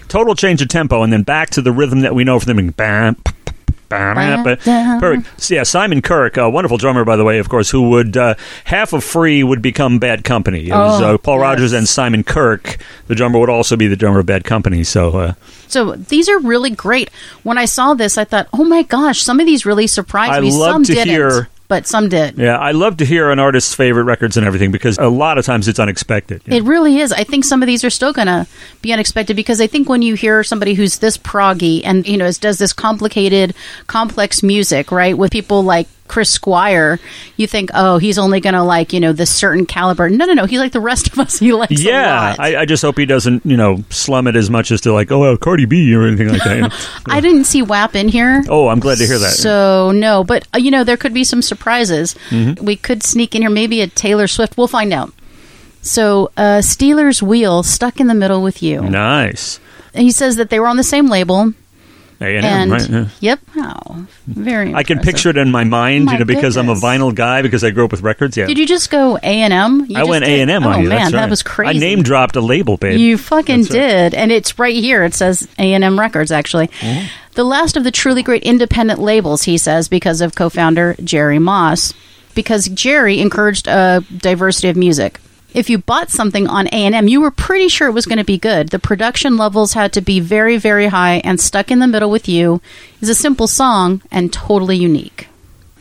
Total 0.08 0.34
change 0.34 0.60
of 0.62 0.66
tempo, 0.66 1.04
and 1.04 1.12
then 1.12 1.22
back 1.22 1.50
to 1.50 1.62
the 1.62 1.70
rhythm 1.70 2.00
that 2.00 2.12
we 2.12 2.24
know 2.24 2.40
from 2.40 2.56
them. 2.56 2.74
Perfect. 5.00 5.40
So, 5.42 5.54
yeah, 5.54 5.62
Simon 5.62 6.02
Kirke, 6.02 6.36
a 6.38 6.48
wonderful 6.50 6.78
drummer, 6.78 7.04
by 7.04 7.16
the 7.16 7.24
way, 7.24 7.38
of 7.38 7.48
course, 7.48 7.70
who 7.70 7.90
would 7.90 8.16
uh, 8.16 8.34
half 8.64 8.92
of 8.92 9.04
Free 9.04 9.42
would 9.44 9.62
become 9.62 9.98
Bad 9.98 10.24
Company. 10.24 10.68
It 10.68 10.72
was 10.72 11.00
Oh, 11.02 11.14
uh, 11.14 11.18
Paul 11.18 11.36
yes. 11.36 11.42
Rodgers 11.42 11.72
and 11.72 11.88
Simon 11.88 12.24
Kirke. 12.24 12.80
The 13.06 13.14
drummer 13.14 13.38
would 13.38 13.50
also 13.50 13.76
be 13.76 13.86
the 13.86 13.96
drummer 13.96 14.20
of 14.20 14.26
Bad 14.26 14.44
Company. 14.44 14.84
So, 14.84 15.10
uh, 15.18 15.32
So 15.68 15.92
these 15.92 16.28
are 16.28 16.38
really 16.38 16.70
great. 16.70 17.10
When 17.42 17.58
I 17.58 17.64
saw 17.66 17.94
this, 17.94 18.18
I 18.18 18.24
thought, 18.24 18.48
oh 18.52 18.64
my 18.64 18.82
gosh, 18.82 19.22
some 19.22 19.40
of 19.40 19.46
these 19.46 19.64
really 19.66 19.86
surprised 19.86 20.32
I 20.32 20.40
me. 20.40 20.50
love 20.52 20.72
some 20.72 20.84
to 20.84 20.94
didn't, 20.94 21.08
hear- 21.08 21.48
but 21.72 21.86
some 21.86 22.10
did. 22.10 22.36
yeah, 22.36 22.58
I 22.58 22.72
love 22.72 22.98
to 22.98 23.06
hear 23.06 23.30
an 23.30 23.38
artist's 23.38 23.74
favorite 23.74 24.04
records 24.04 24.36
and 24.36 24.46
everything 24.46 24.72
because 24.72 24.98
a 24.98 25.08
lot 25.08 25.38
of 25.38 25.46
times 25.46 25.68
it's 25.68 25.78
unexpected. 25.78 26.42
you 26.44 26.50
know. 26.50 26.56
It 26.58 26.64
really 26.64 26.98
is. 26.98 27.12
I 27.12 27.24
think 27.24 27.46
some 27.46 27.62
of 27.62 27.66
these 27.66 27.82
are 27.82 27.88
still 27.88 28.12
going 28.12 28.26
to 28.26 28.46
be 28.82 28.92
unexpected 28.92 29.36
because 29.36 29.58
I 29.58 29.66
think 29.66 29.88
when 29.88 30.02
you 30.02 30.14
hear 30.14 30.44
somebody 30.44 30.74
who's 30.74 30.98
this 30.98 31.16
proggy 31.16 31.80
and 31.82 32.06
you 32.06 32.18
know 32.18 32.30
does 32.30 32.58
this 32.58 32.74
complicated, 32.74 33.54
complex 33.86 34.42
music, 34.42 34.92
right, 34.92 35.16
with 35.16 35.32
people 35.32 35.62
like 35.62 35.88
Chris 36.12 36.28
Squire, 36.28 37.00
you 37.38 37.46
think, 37.46 37.70
oh, 37.72 37.96
he's 37.96 38.18
only 38.18 38.40
going 38.40 38.52
to 38.52 38.62
like 38.62 38.92
you 38.92 39.00
know 39.00 39.14
this 39.14 39.34
certain 39.34 39.64
caliber. 39.64 40.10
No, 40.10 40.26
no, 40.26 40.34
no. 40.34 40.44
He's 40.44 40.58
like 40.58 40.72
the 40.72 40.80
rest 40.80 41.10
of 41.10 41.18
us. 41.18 41.38
He 41.42 41.54
likes 41.54 41.82
Yeah. 41.82 42.36
I, 42.38 42.56
I 42.56 42.64
just 42.66 42.82
hope 42.82 42.98
he 42.98 43.06
doesn't, 43.06 43.46
you 43.46 43.56
know, 43.56 43.82
slum 43.88 44.26
it 44.26 44.36
as 44.36 44.50
much 44.50 44.70
as 44.70 44.82
to 44.82 44.92
like, 44.92 45.10
oh, 45.10 45.20
well, 45.20 45.38
Cardi 45.38 45.64
B 45.64 45.94
or 45.94 46.06
anything 46.06 46.28
like 46.28 46.44
that. 46.44 46.56
You 46.56 46.62
know? 46.64 46.68
I 47.06 47.20
didn't 47.22 47.44
see 47.44 47.62
WAP 47.62 47.96
in 47.96 48.08
here. 48.08 48.44
oh, 48.50 48.68
I'm 48.68 48.78
glad 48.78 48.98
to 48.98 49.06
hear 49.06 49.18
that. 49.18 49.32
So 49.32 49.90
no, 49.92 50.22
but 50.22 50.46
uh, 50.54 50.58
you 50.58 50.70
know 50.70 50.84
there 50.84 50.98
could 50.98 51.14
be 51.14 51.24
some 51.24 51.40
surprises. 51.40 52.14
Mm-hmm. 52.28 52.62
We 52.62 52.76
could 52.76 53.02
sneak 53.02 53.34
in 53.34 53.40
here, 53.40 53.50
maybe 53.50 53.80
a 53.80 53.86
Taylor 53.86 54.28
Swift. 54.28 54.58
We'll 54.58 54.68
find 54.68 54.92
out. 54.92 55.14
So 55.80 56.30
uh, 56.36 56.60
Stealers 56.60 57.22
Wheel 57.22 57.62
stuck 57.62 58.00
in 58.00 58.06
the 58.06 58.14
middle 58.14 58.42
with 58.42 58.62
you. 58.62 58.82
nice. 58.82 59.60
He 59.94 60.10
says 60.10 60.36
that 60.36 60.50
they 60.50 60.60
were 60.60 60.68
on 60.68 60.76
the 60.76 60.84
same 60.84 61.08
label, 61.08 61.54
A&M, 62.22 62.44
and 62.44 62.70
right? 62.70 62.88
yeah. 62.88 63.08
yep, 63.20 63.40
oh, 63.56 64.06
very. 64.26 64.72
I 64.74 64.82
can 64.82 65.00
picture 65.00 65.28
it 65.30 65.36
in 65.36 65.50
my 65.50 65.64
mind, 65.64 66.06
My 66.06 66.12
you 66.12 66.18
know, 66.20 66.24
because 66.24 66.56
I'm 66.56 66.68
a 66.68 66.74
vinyl 66.74 67.14
guy 67.14 67.42
because 67.42 67.64
I 67.64 67.70
grew 67.70 67.84
up 67.84 67.90
with 67.90 68.00
records. 68.02 68.36
Yeah, 68.36 68.46
Did 68.46 68.58
you 68.58 68.66
just 68.66 68.90
go 68.90 69.16
A 69.16 69.20
and 69.42 69.52
M? 69.52 69.88
I 69.96 70.04
went 70.04 70.24
A 70.24 70.40
and 70.40 70.50
M 70.50 70.64
Oh 70.64 70.70
on 70.70 70.82
you. 70.82 70.88
man, 70.88 70.98
that's 70.98 71.12
that 71.12 71.30
was 71.30 71.42
crazy. 71.42 71.76
I 71.76 71.80
name 71.80 72.02
dropped 72.02 72.36
a 72.36 72.40
label, 72.40 72.76
babe. 72.76 72.98
You 72.98 73.18
fucking 73.18 73.62
That's 73.62 73.74
right. 73.74 73.80
did, 73.80 74.14
and 74.14 74.30
it's 74.32 74.58
right 74.58 74.74
here. 74.76 75.04
It 75.04 75.14
says 75.14 75.46
A 75.58 75.74
and 75.74 75.82
M 75.84 75.98
Records. 75.98 76.30
Actually, 76.32 76.68
Mm-hmm. 76.68 77.06
the 77.34 77.44
last 77.44 77.76
of 77.76 77.84
the 77.84 77.90
truly 77.90 78.22
great 78.22 78.42
independent 78.44 79.00
labels. 79.00 79.42
He 79.42 79.58
says 79.58 79.88
because 79.88 80.20
of 80.20 80.34
co-founder 80.34 80.96
Jerry 81.02 81.38
Moss, 81.38 81.92
because 82.34 82.68
Jerry 82.68 83.20
encouraged 83.20 83.66
a 83.68 84.04
diversity 84.16 84.68
of 84.68 84.76
music. 84.76 85.20
If 85.54 85.68
you 85.68 85.78
bought 85.78 86.10
something 86.10 86.46
on 86.46 86.66
A&M, 86.68 87.08
you 87.08 87.20
were 87.20 87.30
pretty 87.30 87.68
sure 87.68 87.88
it 87.88 87.92
was 87.92 88.06
going 88.06 88.18
to 88.18 88.24
be 88.24 88.38
good. 88.38 88.70
The 88.70 88.78
production 88.78 89.36
levels 89.36 89.74
had 89.74 89.92
to 89.92 90.00
be 90.00 90.18
very, 90.18 90.56
very 90.56 90.86
high, 90.86 91.20
and 91.24 91.38
Stuck 91.38 91.70
in 91.70 91.78
the 91.78 91.86
Middle 91.86 92.10
with 92.10 92.26
You 92.28 92.62
is 93.00 93.10
a 93.10 93.14
simple 93.14 93.46
song 93.46 94.00
and 94.10 94.32
totally 94.32 94.76
unique. 94.76 95.28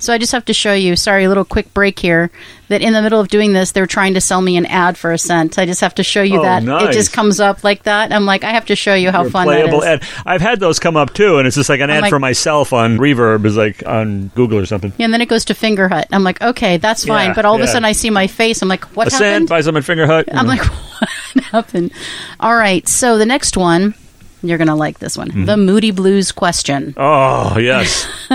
So 0.02 0.12
I 0.14 0.18
just 0.18 0.32
have 0.32 0.46
to 0.46 0.54
show 0.54 0.74
you, 0.74 0.96
sorry, 0.96 1.24
a 1.26 1.28
little 1.30 1.46
quick 1.46 1.74
break 1.74 2.00
here, 2.00 2.32
that 2.70 2.82
in 2.82 2.94
the 2.94 3.02
middle 3.02 3.20
of 3.20 3.28
doing 3.28 3.54
this, 3.54 3.72
they're 3.72 3.86
trying 3.86 4.16
to 4.16 4.22
sell 4.22 4.42
me 4.42 4.58
an 4.58 4.66
ad 4.66 4.98
for 4.98 5.12
a 5.12 5.18
cent. 5.18 5.60
I 5.60 5.66
just 5.66 5.82
have 5.82 5.94
to 5.96 6.04
show 6.04 6.22
you 6.24 6.40
Oh, 6.40 6.44
that. 6.44 6.64
nice. 6.64 6.90
It 6.90 6.94
just 6.94 7.14
comes 7.14 7.40
up 7.40 7.64
like 7.64 7.84
that. 7.84 8.12
I'm 8.12 8.26
like, 8.26 8.44
I 8.44 8.50
have 8.52 8.66
to 8.66 8.76
show 8.76 8.96
you 8.96 9.12
how 9.12 9.30
fun 9.30 9.46
that 9.48 9.62
Playable 9.62 9.82
is. 9.82 9.86
ad. 9.86 10.04
I've 10.26 10.42
had 10.42 10.60
those 10.60 10.80
come 10.80 10.98
up 10.98 11.14
too, 11.14 11.38
and 11.38 11.46
it's 11.48 11.56
just 11.56 11.70
like 11.70 11.82
an 11.82 11.90
I'm 11.92 11.98
ad 11.98 12.02
like- 12.04 12.10
for 12.10 12.20
myself 12.20 12.74
on 12.74 12.98
Reverb, 12.98 13.46
is 13.46 13.56
like 13.58 13.86
on 13.86 14.28
Google 14.36 14.58
or 14.58 14.66
something. 14.66 14.92
Yeah, 14.98 15.06
and 15.06 15.14
then 15.14 15.22
it 15.22 15.30
goes 15.30 15.46
to 15.46 15.54
Fingerhut. 15.54 16.06
I'm 16.12 16.24
like, 16.24 16.42
okay, 16.42 16.78
that's 16.78 17.06
fine. 17.06 17.30
Yeah, 17.30 17.34
but 17.36 17.46
all 17.46 17.56
of 17.56 17.62
a 17.62 17.68
sudden 17.68 17.86
I 17.86 17.92
see 17.92 18.10
my 18.10 18.26
face. 18.28 18.62
I'm 18.62 18.70
like, 18.70 18.86
what 18.96 19.08
a 19.08 19.12
cent, 19.12 19.24
happened? 19.24 19.50
buy 19.50 19.62
some 19.62 19.78
at 19.78 19.84
Fingerhut. 19.84 20.26
I'm 20.34 20.48
like, 20.48 20.62
what 21.36 21.44
happened? 21.46 21.92
All 22.40 22.56
right. 22.56 22.88
So 22.88 23.18
the 23.18 23.26
next 23.26 23.56
one, 23.56 23.94
you're 24.42 24.58
going 24.58 24.68
to 24.68 24.76
like 24.76 25.00
this 25.00 25.18
one. 25.18 25.30
Mm-hmm. 25.30 25.46
The 25.46 25.58
Moody 25.58 25.92
Blues 25.92 26.32
question. 26.32 26.94
oh 26.98 27.58
yes, 27.58 28.08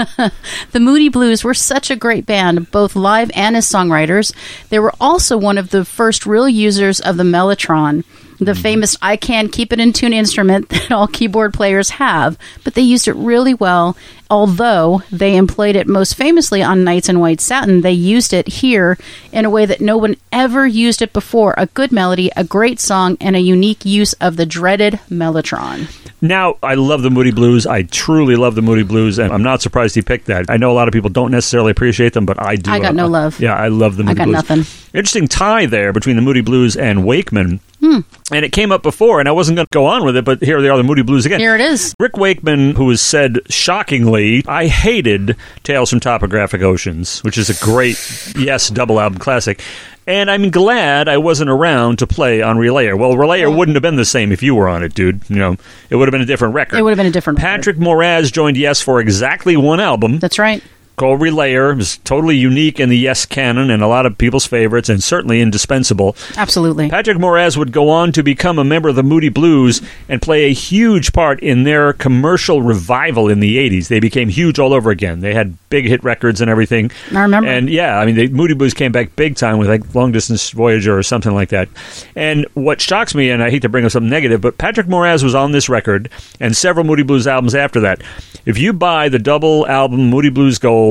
The 0.73 0.81
Moody 0.81 1.09
Blues 1.09 1.45
were 1.45 1.55
such 1.55 1.91
a 1.91 1.97
great 1.97 2.27
band, 2.27 2.71
both 2.71 2.97
live 2.97 3.31
and 3.35 3.57
as 3.57 3.67
songwriters. 3.67 4.33
They 4.69 4.79
were 4.79 4.93
also 5.01 5.37
one 5.37 5.59
of 5.59 5.71
the 5.71 5.85
first 5.85 6.27
real 6.27 6.49
users 6.49 7.01
of 7.01 7.17
the 7.17 7.25
Mellotron, 7.25 8.05
the 8.39 8.53
mm-hmm. 8.53 8.63
famous 8.63 8.97
I 9.01 9.17
can 9.17 9.49
keep 9.49 9.73
it 9.73 9.81
in 9.81 9.93
tune 9.93 10.13
instrument 10.13 10.69
that 10.71 10.93
all 10.93 11.07
keyboard 11.07 11.55
players 11.55 11.91
have, 11.91 12.39
but 12.65 12.75
they 12.75 12.83
used 12.83 13.09
it 13.09 13.15
really 13.15 13.55
well. 13.55 13.97
Although 14.29 15.03
they 15.13 15.37
employed 15.37 15.77
it 15.77 15.87
most 15.87 16.15
famously 16.17 16.61
on 16.63 16.83
Nights 16.83 17.09
in 17.09 17.21
White 17.21 17.41
Satin, 17.41 17.83
they 17.83 17.93
used 17.93 18.33
it 18.33 18.49
here 18.49 18.99
in 19.31 19.45
a 19.45 19.51
way 19.51 19.67
that 19.67 19.81
no 19.81 19.97
one 19.97 20.17
ever 20.33 20.67
used 20.67 21.01
it 21.01 21.13
before. 21.13 21.55
A 21.57 21.67
good 21.67 21.93
melody, 21.93 22.31
a 22.37 22.43
great 22.43 22.81
song, 22.81 23.17
and 23.21 23.37
a 23.37 23.41
unique 23.41 23.85
use 23.85 24.15
of 24.15 24.37
the 24.37 24.47
dreaded 24.47 24.95
Mellotron. 25.09 25.89
Now, 26.21 26.57
I 26.63 26.75
love 26.75 27.03
the 27.03 27.11
Moody 27.11 27.31
Blues. 27.31 27.67
I 27.67 27.83
truly 27.83 28.37
love 28.37 28.55
the 28.55 28.63
Moody 28.63 28.83
Blues, 28.83 29.19
and 29.19 29.33
I'm 29.33 29.43
not 29.43 29.63
surprised 29.63 29.95
he 29.95 30.03
picked 30.03 30.27
that. 30.27 30.47
I 30.49 30.57
know 30.57 30.73
a 30.73 30.75
lot 30.75 30.89
of 30.89 30.93
people 30.93 31.11
don't 31.11 31.31
necessarily 31.31 31.71
appreciate 31.71 32.15
them, 32.15 32.27
but 32.27 32.43
I 32.43 32.57
do. 32.57 32.71
I 32.71 32.81
got 32.81 32.95
no 32.95 33.07
love. 33.07 33.39
Yeah, 33.39 33.55
I 33.55 33.69
love 33.69 33.97
the 33.97 34.03
Moody 34.03 34.15
Blues. 34.25 34.29
I 34.29 34.41
got 34.41 34.47
Blues. 34.47 34.59
nothing. 34.59 34.99
Interesting 34.99 35.29
tie 35.29 35.67
there 35.67 35.93
between 35.93 36.17
the 36.17 36.23
Moody 36.23 36.41
Blues 36.41 36.77
and 36.77 37.05
Wakeman. 37.05 37.61
Hmm. 37.81 38.01
And 38.33 38.45
it 38.45 38.53
came 38.53 38.73
up 38.73 38.83
before, 38.83 39.21
and 39.21 39.29
I 39.29 39.33
wasn't 39.33 39.57
going 39.57 39.67
to 39.67 39.71
go 39.71 39.87
on 39.87 40.05
with 40.05 40.17
it, 40.17 40.25
but 40.25 40.43
here 40.43 40.61
they 40.61 40.69
are, 40.69 40.77
the 40.77 40.83
Moody 40.83 41.03
Blues 41.03 41.27
again. 41.27 41.41
Here 41.41 41.55
it 41.55 41.61
is. 41.61 41.95
Rick 42.01 42.17
Wakeman, 42.17 42.75
who 42.75 42.89
has 42.91 43.01
said 43.01 43.41
shockingly, 43.49 44.45
I 44.49 44.67
hated 44.67 45.37
Tales 45.63 45.91
from 45.91 46.01
Topographic 46.01 46.63
Oceans, 46.63 47.23
which 47.23 47.39
is 47.39 47.51
a 47.51 47.65
great, 47.65 47.97
yes, 48.37 48.69
double 48.71 48.99
album 48.99 49.19
classic. 49.19 49.63
And 50.09 50.31
I'm 50.31 50.51
glad 50.51 51.09
I 51.09 51.19
wasn't 51.19 51.51
around 51.51 51.99
to 51.99 52.07
play 52.07 52.41
on 52.41 52.57
Relayer. 52.57 52.97
Well, 52.97 53.15
Relayer 53.15 53.55
wouldn't 53.55 53.75
have 53.75 53.83
been 53.83 53.97
the 53.97 54.05
same 54.05 54.31
if 54.31 54.41
you 54.41 54.55
were 54.55 54.69
on 54.69 54.85
it, 54.85 54.95
dude. 54.95 55.21
You 55.29 55.37
know, 55.37 55.57
it 55.91 55.97
would 55.97 56.07
have 56.07 56.13
been 56.13 56.23
a 56.23 56.27
different 56.27 56.55
record. 56.55 56.79
It 56.79 56.83
would 56.83 56.91
have 56.91 56.97
been 56.97 57.07
a 57.07 57.11
different 57.11 57.41
record. 57.41 57.49
Patrick 57.49 57.77
Moraz 57.77 58.33
joined 58.33 58.57
Yes 58.57 58.81
for 58.81 59.01
exactly 59.01 59.57
one 59.57 59.81
album 59.81 60.21
That's 60.21 60.39
right. 60.39 60.63
Called 60.97 61.21
Relayer. 61.21 61.77
Was 61.77 61.99
totally 61.99 62.37
unique 62.37 62.81
in 62.81 62.89
the 62.89 62.99
Yes 62.99 63.27
canon 63.27 63.71
and 63.71 63.83
a 63.83 63.87
lot 63.87 64.07
of 64.07 64.19
people's 64.19 64.47
favorites, 64.47 64.89
and 64.89 65.03
certainly 65.03 65.41
indispensable. 65.41 66.17
Absolutely. 66.37 66.89
Patrick 66.89 67.19
Moraz 67.19 67.57
would 67.57 67.73
go 67.73 67.91
on 67.91 68.13
to 68.13 68.23
become 68.23 68.59
a 68.59 68.65
member 68.65 68.89
of 68.89 68.97
the 68.97 69.03
Moody 69.03 69.29
Blues 69.29 69.83
and 70.09 70.23
play 70.23 70.45
a 70.45 70.55
huge 70.55 71.13
part 71.13 71.41
in 71.41 71.65
their 71.65 71.93
commercial 71.93 72.63
revival 72.63 73.29
in 73.29 73.41
the 73.41 73.59
80s. 73.59 73.89
They 73.89 74.01
became 74.01 74.29
huge 74.29 74.59
all 74.59 74.73
over 74.73 74.91
again. 74.91 75.21
They 75.21 75.35
had 75.35 75.57
big 75.69 75.87
hit 75.87 76.03
records 76.03 76.41
and 76.41 76.51
everything. 76.51 76.91
I 77.13 77.21
remember. 77.21 77.49
And 77.49 77.69
yeah, 77.69 77.99
I 77.99 78.07
mean, 78.07 78.15
the 78.15 78.29
Moody 78.29 78.55
Blues 78.55 78.75
came 78.75 78.93
back 78.93 79.15
big 79.17 79.37
time 79.37 79.59
with 79.59 79.69
like 79.69 79.95
Long 79.95 80.13
Distance 80.13 80.51
Voyager 80.51 80.97
or 80.97 81.03
something 81.03 81.35
like 81.35 81.51
that. 81.51 81.69
And 82.15 82.47
what 82.55 82.81
shocks 82.81 83.15
me, 83.15 83.31
and 83.31 83.43
I 83.43 83.51
hate 83.51 83.63
to 83.63 83.69
bring 83.69 83.85
up 83.85 83.91
something 83.91 84.11
negative, 84.11 84.41
but 84.41 84.59
Patrick 84.59 84.87
Moraz 84.87 85.23
was 85.23 85.35
on 85.35 85.53
this 85.53 85.69
record 85.69 86.09
and 86.41 86.57
several 86.57 86.87
Moody 86.87 87.03
Blues 87.03 87.27
albums 87.27 87.55
after 87.55 87.81
that. 87.81 88.03
If 88.47 88.59
you 88.59 88.73
buy 88.73 89.09
the 89.09 89.19
double 89.19 89.67
album 89.67 90.09
Moody 90.09 90.31
Blues 90.31 90.59
Gold 90.59 90.86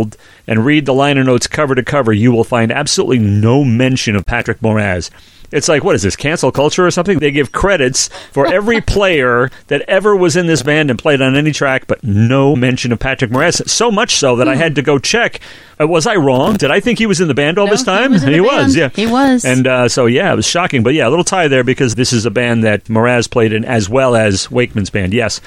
and 0.47 0.65
read 0.65 0.85
the 0.85 0.93
liner 0.93 1.23
notes 1.23 1.47
cover 1.47 1.75
to 1.75 1.83
cover, 1.83 2.11
you 2.13 2.31
will 2.31 2.43
find 2.43 2.71
absolutely 2.71 3.19
no 3.19 3.63
mention 3.63 4.15
of 4.15 4.25
Patrick 4.25 4.59
Moraz. 4.59 5.09
It's 5.51 5.69
like, 5.69 5.83
what 5.83 5.95
is 5.95 6.01
this, 6.01 6.15
cancel 6.15 6.51
culture 6.51 6.85
or 6.85 6.91
something? 6.91 7.19
They 7.19 7.29
give 7.31 7.51
credits 7.51 8.09
for 8.31 8.47
every 8.47 8.81
player 8.95 9.51
that 9.67 9.81
ever 9.87 10.15
was 10.15 10.35
in 10.35 10.47
this 10.47 10.63
band 10.63 10.89
and 10.89 10.97
played 10.99 11.21
on 11.21 11.35
any 11.35 11.51
track, 11.51 11.85
but 11.87 12.03
no 12.03 12.55
mention 12.55 12.91
of 12.91 12.99
Patrick 12.99 13.29
Moraz. 13.31 13.69
So 13.69 13.91
much 13.91 14.15
so 14.15 14.35
that 14.37 14.49
I 14.49 14.55
had 14.55 14.75
to 14.75 14.81
go 14.81 14.97
check. 14.97 15.39
Uh, 15.79 15.87
was 15.87 16.07
I 16.07 16.15
wrong? 16.15 16.55
Did 16.57 16.71
I 16.71 16.79
think 16.79 16.97
he 16.97 17.05
was 17.05 17.21
in 17.21 17.27
the 17.27 17.35
band 17.35 17.59
all 17.59 17.67
No, 17.67 17.71
this 17.71 17.83
time? 17.83 18.09
he 18.09 18.15
was 18.15 18.23
the 18.23 18.41
band. 18.41 18.75
yeah. 18.75 18.89
He 18.89 19.05
was. 19.09 19.45
And 19.45 19.67
uh, 19.67 19.87
so, 19.87 20.07
yeah, 20.07 20.33
it 20.33 20.35
was 20.35 20.47
shocking. 20.47 20.81
But 20.83 20.95
yeah, 20.95 21.07
a 21.07 21.11
little 21.11 21.23
tie 21.23 21.47
there 21.47 21.63
because 21.63 21.93
this 21.95 22.11
is 22.11 22.25
a 22.25 22.31
band 22.31 22.63
that 22.63 22.85
Moraz 22.85 23.29
played 23.29 23.53
in 23.53 23.63
as 23.63 23.87
well 23.87 24.15
as 24.15 24.49
Wakeman's 24.49 24.89
band. 24.89 25.13
Yes. 25.13 25.41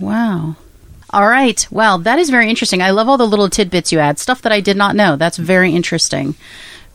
Wow. 0.00 0.56
All 1.14 1.28
right. 1.28 1.64
Well, 1.70 1.98
that 1.98 2.18
is 2.18 2.28
very 2.28 2.50
interesting. 2.50 2.82
I 2.82 2.90
love 2.90 3.08
all 3.08 3.16
the 3.16 3.24
little 3.24 3.48
tidbits 3.48 3.92
you 3.92 4.00
add, 4.00 4.18
stuff 4.18 4.42
that 4.42 4.50
I 4.50 4.58
did 4.60 4.76
not 4.76 4.96
know. 4.96 5.14
That's 5.14 5.36
very 5.36 5.72
interesting. 5.72 6.34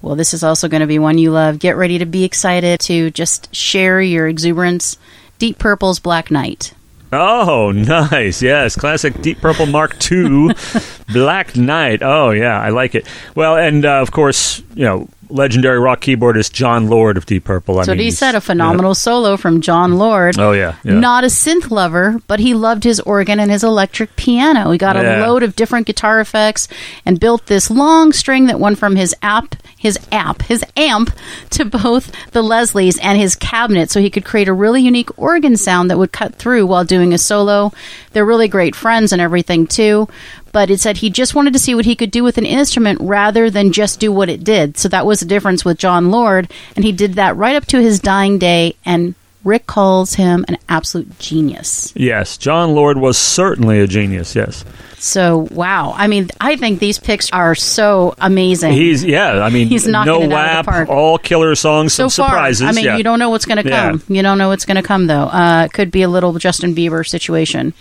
Well, 0.02 0.18
this 0.18 0.34
is 0.34 0.44
also 0.44 0.68
going 0.68 0.82
to 0.82 0.88
be 0.88 1.00
one 1.00 1.18
you 1.18 1.32
love. 1.32 1.58
Get 1.58 1.78
ready 1.78 1.98
to 2.00 2.06
be 2.06 2.26
excited 2.26 2.82
to 2.82 3.12
just 3.12 3.56
share 3.56 4.02
your 4.02 4.28
exuberance. 4.28 4.98
Deep 5.38 5.58
Purple's 5.58 6.00
Black 6.00 6.30
Knight. 6.30 6.74
Oh, 7.14 7.72
nice. 7.72 8.42
Yes. 8.42 8.76
Classic 8.76 9.22
Deep 9.22 9.40
Purple 9.40 9.68
Mark 9.68 9.96
II 10.12 10.50
Black 11.14 11.56
Knight. 11.56 12.04
Oh, 12.04 12.32
yeah. 12.32 12.60
I 12.60 12.72
like 12.72 12.96
it. 12.96 13.08
Well, 13.36 13.56
and 13.56 13.86
uh, 13.86 14.02
of 14.02 14.12
course, 14.12 14.62
you 14.76 14.84
know, 14.84 15.08
legendary 15.30 15.80
rock 15.80 16.02
keyboardist 16.02 16.52
Jon 16.54 16.88
Lord 16.88 17.18
of 17.18 17.26
Deep 17.26 17.44
Purple. 17.44 17.80
I 17.80 17.86
mean, 17.86 18.00
he 18.00 18.12
said. 18.12 18.36
A 18.36 18.42
phenomenal 18.42 18.96
solo 18.96 19.38
from 19.38 19.62
Jon 19.62 19.98
Lord. 19.98 20.38
Oh, 20.40 20.52
yeah. 20.52 20.76
yeah. 20.84 20.94
Not 21.00 21.24
a 21.24 21.28
synth 21.28 21.72
lover, 21.72 22.22
but 22.28 22.40
he 22.40 22.54
loved 22.54 22.84
his 22.84 23.00
organ 23.02 23.40
and 23.40 23.50
his 23.52 23.64
electric 23.64 24.16
piano. 24.16 24.72
He 24.72 24.78
got 24.78 24.96
Yeah. 24.96 25.26
a 25.26 25.28
load 25.28 25.44
of 25.44 25.56
different 25.56 25.88
guitar 25.88 26.20
effects 26.20 26.68
and 27.06 27.20
built 27.20 27.48
this 27.48 27.70
long 27.72 28.14
string 28.14 28.46
that 28.48 28.60
went 28.60 28.78
from 28.78 28.96
his 28.96 29.16
app, 29.22 29.56
his 29.78 29.98
app, 30.12 30.42
his 30.44 30.64
amp 30.78 31.12
to 31.52 31.66
both 31.66 32.12
the 32.32 32.44
Leslies 32.44 33.00
and 33.02 33.18
his 33.20 33.36
cabinet 33.36 33.90
so 33.90 34.00
he 34.00 34.10
could 34.10 34.26
create 34.26 34.48
a 34.48 34.54
really 34.54 34.82
unique 34.82 35.10
organ 35.18 35.58
sound 35.58 35.90
that 35.90 35.98
would 35.98 36.12
cut 36.12 36.36
through 36.36 36.66
while 36.66 36.84
doing 36.86 37.14
a 37.14 37.18
solo. 37.18 37.72
They're 38.14 38.26
really 38.26 38.48
great 38.48 38.76
friends 38.76 39.12
and 39.12 39.22
everything 39.22 39.68
too. 39.68 40.08
But 40.52 40.70
it 40.70 40.80
said 40.80 40.98
he 40.98 41.10
just 41.10 41.36
wanted 41.36 41.54
to 41.54 41.60
see 41.60 41.76
what 41.76 41.86
he 41.86 41.96
could 41.96 42.12
do 42.12 42.24
with 42.24 42.38
an 42.38 42.46
instrument 42.46 43.00
rather 43.02 43.50
than 43.50 43.72
just 43.72 44.00
do 44.00 44.12
what 44.12 44.30
it 44.30 44.44
did. 44.44 44.78
So 44.78 44.88
that 44.90 45.06
was 45.06 45.20
the 45.20 45.26
difference 45.26 45.64
with 45.64 45.78
Jon 45.78 46.12
Lord, 46.12 46.52
and 46.76 46.84
he 46.86 46.92
did 46.92 47.14
that 47.16 47.36
right 47.36 47.56
up 47.56 47.66
to 47.68 47.82
his 47.82 48.00
dying 48.00 48.40
day. 48.40 48.76
And 48.86 49.16
Rick 49.44 49.68
calls 49.68 50.16
him 50.16 50.44
an 50.48 50.58
absolute 50.68 51.18
genius. 51.20 51.94
Yes. 51.96 52.38
Jon 52.38 52.74
Lord 52.76 52.98
was 52.98 53.18
certainly 53.18 53.80
a 53.80 53.88
genius. 53.88 54.36
Yes. 54.36 54.66
So 55.02 55.48
wow, 55.52 55.94
I 55.96 56.08
mean, 56.08 56.28
I 56.42 56.58
think 56.58 56.80
these 56.80 57.00
picks 57.00 57.32
are 57.32 57.56
so 57.56 58.16
amazing. 58.18 58.74
He's, 58.74 59.06
yeah. 59.06 59.42
I 59.42 59.50
mean, 59.50 59.68
He's 59.70 59.88
knocking 59.88 60.12
no 60.12 60.22
it 60.24 60.32
out 60.34 60.60
of 60.60 60.66
the 60.66 60.72
park. 60.72 60.90
all 60.90 61.18
killer 61.18 61.56
songs, 61.56 61.94
so 61.94 62.10
some 62.10 62.24
far, 62.24 62.32
surprises. 62.32 62.68
I 62.68 62.74
mean, 62.74 62.84
yeah. 62.84 62.98
you 62.98 63.04
don't 63.04 63.18
know 63.18 63.30
what's 63.30 63.46
going 63.46 63.64
to 63.64 63.70
Yeah. 63.70 63.92
come. 63.92 64.04
You 64.10 64.22
don't 64.22 64.38
know 64.38 64.50
what's 64.50 64.66
going 64.66 64.76
to 64.76 64.84
come 64.84 65.08
though. 65.08 65.24
Uh, 65.24 65.64
it 65.68 65.74
could 65.74 65.90
be 65.90 66.02
a 66.02 66.10
little 66.10 66.34
Justin 66.34 66.76
Bieber 66.76 67.08
situation. 67.08 67.74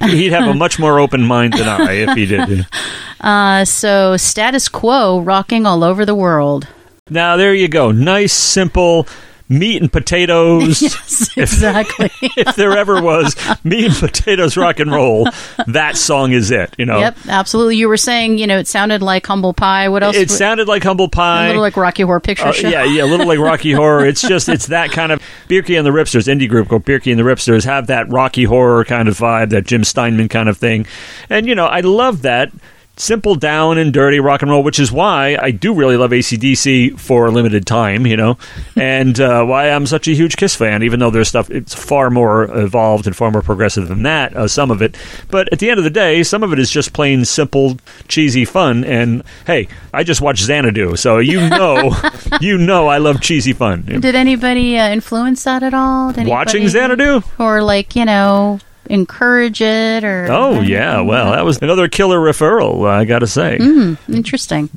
He'd 0.04 0.32
have 0.32 0.48
a 0.48 0.54
much 0.54 0.78
more 0.78 0.98
open 0.98 1.22
mind 1.22 1.54
than 1.54 1.68
I 1.68 1.92
if 1.92 2.16
he 2.16 2.26
did. 2.26 2.66
Uh, 3.20 3.64
so 3.64 4.18
status 4.18 4.68
quo, 4.68 5.18
rocking 5.18 5.64
all 5.64 5.82
over 5.82 6.04
the 6.04 6.14
world. 6.14 6.68
Now, 7.08 7.38
there 7.38 7.54
you 7.54 7.68
go. 7.68 7.90
Nice, 7.90 8.34
simple 8.34 9.06
meat 9.48 9.80
and 9.82 9.92
potatoes. 9.92 10.80
Yes, 11.04 11.30
exactly. 11.36 12.10
if 12.36 12.56
there 12.56 12.76
ever 12.76 13.00
was 13.02 13.36
meat 13.64 13.84
and 13.86 13.94
potatoes 13.94 14.56
rock 14.56 14.80
and 14.80 14.90
roll, 14.90 15.28
that 15.66 15.96
song 15.96 16.32
is 16.32 16.50
it. 16.50 16.74
You 16.78 16.86
know, 16.86 16.98
Yep, 16.98 17.16
absolutely. 17.28 17.76
You 17.76 17.88
were 17.88 17.96
saying, 17.96 18.38
you 18.38 18.46
know, 18.46 18.58
it 18.58 18.66
sounded 18.68 19.02
like 19.02 19.26
humble 19.26 19.52
pie. 19.52 19.88
What 19.88 20.02
else? 20.02 20.16
it 20.16 20.30
sounded 20.30 20.66
like 20.68 20.82
humble 20.82 21.08
pie. 21.08 21.44
a 21.44 21.46
little 21.48 21.62
like 21.62 21.76
Rocky 21.76 22.02
Horror 22.04 22.20
Picture 22.20 22.46
Uh, 22.48 22.52
Show. 22.52 22.68
yeah, 22.68 22.84
yeah, 22.84 23.04
a 23.04 23.06
little 23.06 23.26
like 23.26 23.38
Rocky 23.38 23.72
Horror. 23.72 24.06
It's 24.06 24.22
just 24.22 24.48
it's 24.48 24.66
that 24.68 24.90
kind 24.92 25.12
of 25.12 25.20
Birky 25.48 25.76
and 25.76 25.86
the 25.86 25.90
Ripsters 25.90 26.26
indie 26.32 26.48
group 26.48 26.68
called 26.68 26.84
Birky 26.84 27.10
and 27.10 27.18
the 27.18 27.24
Ripsters 27.24 27.64
have 27.64 27.88
that 27.88 28.08
Rocky 28.10 28.44
Horror 28.44 28.84
kind 28.84 29.08
of 29.08 29.18
vibe, 29.18 29.50
that 29.50 29.64
Jim 29.66 29.84
Steinman 29.84 30.28
kind 30.28 30.48
of 30.48 30.56
thing, 30.58 30.86
and 31.28 31.46
you 31.46 31.54
know 31.54 31.66
I 31.66 31.80
love 31.80 32.22
that. 32.22 32.50
Simple 32.96 33.34
down 33.34 33.78
and 33.78 33.92
dirty 33.92 34.20
rock 34.20 34.42
and 34.42 34.50
roll, 34.50 34.62
which 34.62 34.78
is 34.78 34.92
why 34.92 35.36
I 35.40 35.50
do 35.50 35.74
really 35.74 35.96
love 35.96 36.10
ACDC 36.10 36.98
for 36.98 37.26
a 37.26 37.30
limited 37.30 37.66
time, 37.66 38.06
you 38.06 38.16
know, 38.16 38.38
and 38.76 39.18
uh, 39.20 39.44
why 39.44 39.70
I'm 39.70 39.86
such 39.86 40.08
a 40.08 40.12
huge 40.12 40.36
Kiss 40.36 40.54
fan, 40.54 40.82
even 40.82 41.00
though 41.00 41.10
their 41.10 41.24
stuff 41.24 41.50
it's 41.50 41.74
far 41.74 42.10
more 42.10 42.44
evolved 42.44 43.06
and 43.06 43.16
far 43.16 43.30
more 43.30 43.42
progressive 43.42 43.88
than 43.88 44.02
that, 44.04 44.36
uh, 44.36 44.48
some 44.48 44.70
of 44.70 44.82
it. 44.82 44.96
But 45.30 45.52
at 45.52 45.58
the 45.58 45.70
end 45.70 45.78
of 45.78 45.84
the 45.84 45.90
day, 45.90 46.22
some 46.22 46.42
of 46.42 46.52
it 46.52 46.58
is 46.58 46.70
just 46.70 46.92
plain 46.92 47.24
simple, 47.24 47.76
cheesy 48.08 48.44
fun. 48.44 48.84
And 48.84 49.22
hey, 49.46 49.68
I 49.92 50.04
just 50.04 50.20
watched 50.20 50.42
Xanadu, 50.42 50.96
so 50.96 51.18
you 51.18 51.48
know, 51.48 51.94
you 52.40 52.58
know, 52.58 52.88
I 52.88 52.98
love 52.98 53.20
cheesy 53.20 53.52
fun. 53.52 53.82
Did 53.82 54.14
anybody 54.14 54.78
uh, 54.78 54.90
influence 54.90 55.44
that 55.44 55.62
at 55.62 55.74
all? 55.74 56.12
Did 56.12 56.26
Watching 56.26 56.68
Xanadu? 56.68 57.22
or 57.38 57.62
like 57.62 57.96
you 57.96 58.04
know 58.04 58.60
encourage 58.90 59.60
it 59.60 60.04
or 60.04 60.26
Oh 60.30 60.60
yeah, 60.60 61.00
well 61.00 61.32
that 61.32 61.44
was 61.44 61.58
another 61.58 61.88
killer 61.88 62.18
referral. 62.18 62.88
I 62.88 63.04
got 63.04 63.20
to 63.20 63.26
say. 63.26 63.56
interesting 64.08 64.68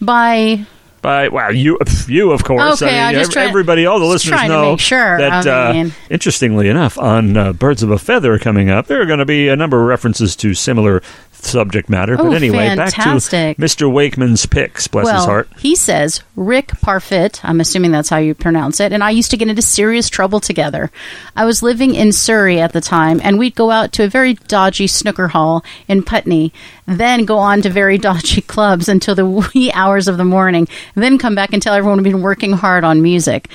by 0.00 0.66
By 1.02 1.28
wow, 1.28 1.50
you 1.50 1.78
you 2.08 2.32
of 2.32 2.44
course. 2.44 2.80
Okay, 2.82 2.98
I 2.98 3.10
I 3.10 3.12
mean, 3.14 3.28
try- 3.30 3.44
everybody, 3.44 3.84
all 3.86 3.98
the 3.98 4.06
listeners 4.06 4.42
know 4.44 4.76
sure, 4.78 5.18
that. 5.18 5.46
I 5.46 5.80
uh, 5.80 5.90
interestingly 6.10 6.68
enough, 6.68 6.96
on 6.98 7.36
uh, 7.36 7.52
Birds 7.52 7.82
of 7.82 7.90
a 7.90 7.98
Feather 7.98 8.38
coming 8.38 8.70
up, 8.70 8.86
there 8.86 9.02
are 9.02 9.06
going 9.06 9.18
to 9.18 9.26
be 9.26 9.48
a 9.48 9.56
number 9.56 9.80
of 9.80 9.86
references 9.86 10.34
to 10.36 10.54
similar 10.54 11.02
subject 11.44 11.88
matter. 11.90 12.16
But 12.16 12.26
Oh, 12.26 12.32
anyway, 12.32 12.68
fantastic. 12.68 13.56
back 13.58 13.68
to 13.68 13.86
Mr. 13.86 13.92
Wakeman's 13.92 14.46
picks. 14.46 14.86
Bless 14.88 15.04
well 15.04 15.16
his 15.16 15.24
heart. 15.24 15.48
he 15.58 15.74
says 15.76 16.22
rick 16.36 16.68
parfitt 16.82 17.40
i'm 17.44 17.60
assuming 17.60 17.92
that's 17.92 18.08
how 18.08 18.16
you 18.16 18.34
pronounce 18.34 18.80
it 18.80 18.92
and 18.92 19.04
i 19.04 19.10
used 19.10 19.30
to 19.30 19.36
get 19.36 19.48
into 19.48 19.62
serious 19.62 20.08
trouble 20.08 20.40
together 20.40 20.90
i 21.36 21.44
was 21.44 21.62
living 21.62 21.94
in 21.94 22.10
surrey 22.12 22.58
at 22.60 22.72
the 22.72 22.80
time 22.80 23.20
and 23.22 23.38
we'd 23.38 23.54
go 23.54 23.70
out 23.70 23.92
to 23.92 24.02
a 24.02 24.08
very 24.08 24.34
dodgy 24.34 24.86
snooker 24.88 25.28
hall 25.28 25.64
in 25.86 26.02
putney 26.02 26.52
then 26.86 27.24
go 27.24 27.38
on 27.38 27.62
to 27.62 27.70
very 27.70 27.98
dodgy 28.10 28.40
clubs 28.40 28.88
until 28.88 29.14
the 29.14 29.24
wee 29.54 29.70
hours 29.72 30.08
of 30.08 30.16
the 30.16 30.24
morning 30.24 30.66
then 30.96 31.18
come 31.18 31.36
back 31.36 31.52
and 31.52 31.62
tell 31.62 31.74
everyone 31.74 31.98
we'd 32.02 32.10
been 32.10 32.20
working 32.22 32.52
hard 32.52 32.82
on 32.82 33.00
music 33.00 33.48